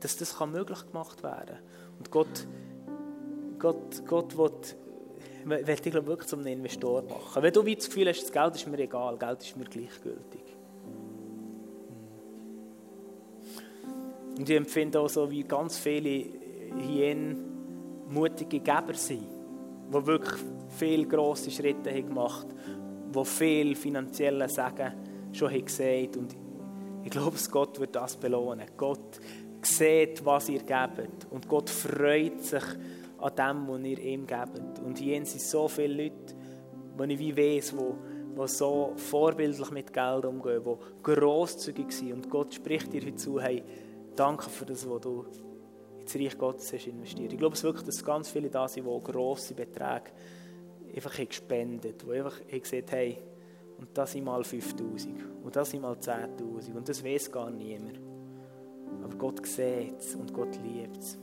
dass 0.00 0.16
das 0.16 0.36
kann 0.36 0.50
möglich 0.50 0.84
gemacht 0.88 1.22
werden 1.22 1.58
Und 1.98 2.10
Gott, 2.10 2.48
Gott, 3.60 4.04
Gott 4.36 4.36
will, 5.44 5.66
will 5.66 5.76
dich 5.76 5.92
glaube 5.92 6.08
wirklich 6.08 6.28
zum 6.28 6.44
Investor 6.44 7.02
machen. 7.02 7.42
Wenn 7.42 7.52
du 7.52 7.62
das 7.62 7.86
Gefühl 7.86 8.08
hast, 8.08 8.22
das 8.22 8.32
Geld 8.32 8.56
ist 8.56 8.66
mir 8.66 8.78
egal, 8.80 9.16
Geld 9.18 9.40
ist 9.42 9.56
mir 9.56 9.64
gleichgültig. 9.64 10.51
Und 14.43 14.51
ich 14.51 14.57
empfinde 14.57 14.99
auch 14.99 15.09
so, 15.09 15.30
wie 15.30 15.45
ganz 15.45 15.78
viele 15.78 16.24
hier 16.88 17.36
mutige 18.09 18.59
Geber 18.59 18.95
sind, 18.95 19.28
die 19.88 20.07
wirklich 20.07 20.40
viele 20.68 21.07
grosse 21.07 21.49
Schritte 21.49 21.93
haben 21.93 22.09
gemacht 22.09 22.49
haben, 22.49 23.12
die 23.12 23.24
viel 23.24 23.76
finanzielle 23.76 24.49
Sagen 24.49 24.95
schon 25.30 25.49
haben 25.49 25.64
gesehen 25.64 26.11
Und 26.16 26.36
ich 27.05 27.11
glaube, 27.12 27.36
Gott 27.53 27.78
wird 27.78 27.95
das 27.95 28.16
belohnen. 28.16 28.66
Gott 28.76 29.20
sieht, 29.62 30.24
was 30.24 30.49
ihr 30.49 30.64
gebt. 30.64 31.24
Und 31.30 31.47
Gott 31.47 31.70
freut 31.70 32.43
sich 32.43 32.64
an 33.18 33.36
dem, 33.36 33.68
was 33.68 33.84
ihr 33.84 33.99
ihm 34.01 34.26
gebt. 34.26 34.80
Und 34.84 34.99
hier 34.99 35.24
sind 35.24 35.40
so 35.40 35.68
viele 35.68 36.03
Leute, 36.03 36.34
die 36.99 37.12
ich 37.12 37.18
wie 37.20 37.36
weiss, 37.36 37.70
die, 37.70 38.40
die 38.40 38.49
so 38.49 38.93
vorbildlich 38.97 39.70
mit 39.70 39.93
Geld 39.93 40.24
umgehen, 40.24 40.64
die 40.66 41.03
grosszügig 41.05 41.93
sind. 41.93 42.12
Und 42.12 42.28
Gott 42.28 42.53
spricht 42.55 42.93
dir 42.93 43.03
heute 43.03 43.14
zu, 43.14 43.40
hey, 43.40 43.62
Danke 44.16 44.50
für 44.50 44.66
das, 44.66 44.88
was 44.88 45.00
du 45.00 45.26
ins 46.00 46.14
Reich 46.14 46.36
Gottes 46.36 46.72
hast 46.72 46.86
investiert. 46.86 47.32
Ich 47.32 47.38
glaube 47.38 47.54
es 47.54 47.62
wirklich, 47.62 47.84
dass 47.84 48.04
ganz 48.04 48.28
viele 48.28 48.50
da 48.50 48.68
sind, 48.68 48.86
die 48.86 49.12
grosse 49.12 49.54
Beträge 49.54 50.10
einfach 50.94 51.16
gespendet 51.16 52.02
haben, 52.02 52.10
die 52.12 52.18
einfach 52.18 52.40
haben 52.40 52.62
gesagt 52.62 52.92
hey, 52.92 53.18
und 53.78 53.96
das 53.96 54.12
sind 54.12 54.24
mal 54.24 54.44
5000 54.44 55.24
und 55.42 55.56
das 55.56 55.70
sind 55.70 55.82
mal 55.82 55.94
10.000 55.94 56.74
und 56.74 56.88
das 56.88 57.04
weiß 57.04 57.32
gar 57.32 57.50
niemand. 57.50 58.00
Aber 59.02 59.16
Gott 59.16 59.44
sieht 59.46 59.98
es 59.98 60.14
und 60.14 60.32
Gott 60.32 60.56
liebt 60.62 60.98
es. 60.98 61.18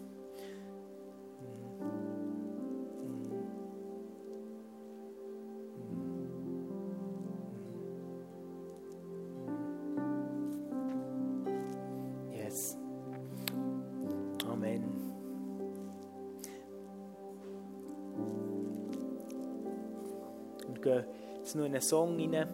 Jetzt 21.50 21.56
in 21.56 21.64
einen 21.64 21.82
Song 21.82 22.20
rein. 22.20 22.48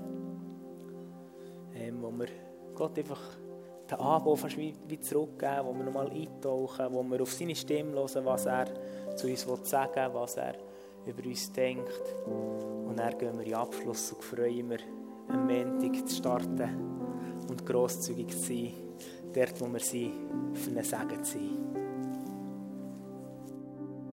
Gott 2.74 2.98
einfach 2.98 3.22
den 3.90 4.00
Anbau 4.00 4.36
fast 4.36 4.58
wie, 4.58 4.74
wie 4.88 5.00
zurückgeben, 5.00 5.66
wo 5.66 5.74
wir 5.74 5.84
nochmal 5.84 6.10
eintauchen, 6.10 6.88
wo 6.92 7.04
wir 7.04 7.22
auf 7.22 7.32
seine 7.32 7.56
Stimme 7.56 7.94
hören, 7.94 8.26
was 8.26 8.46
er 8.46 8.66
zu 9.16 9.28
uns 9.28 9.46
sagen 9.70 9.96
will, 9.96 10.14
was 10.14 10.38
er 10.38 10.56
über 11.06 11.24
uns 11.26 11.52
denkt. 11.54 12.16
Und 12.26 12.98
dann 12.98 13.18
gehen 13.18 13.38
wir 13.38 13.46
in 13.46 13.54
Abschluss 13.54 14.12
und 14.12 14.24
freuen 14.24 14.70
wir, 14.70 14.80
am 15.30 15.48
Montag 15.48 16.08
zu 16.08 16.16
starten 16.16 16.70
und 17.50 17.66
grosszügig 17.66 18.30
zu 18.30 18.38
sein, 18.38 18.74
dort 19.34 19.62
wo 19.62 19.72
wir 19.72 19.80
sind, 19.80 20.12
für 20.54 20.72
einen 20.72 20.84
Segen 20.84 21.24
zu 21.24 21.34
sein. 21.34 21.75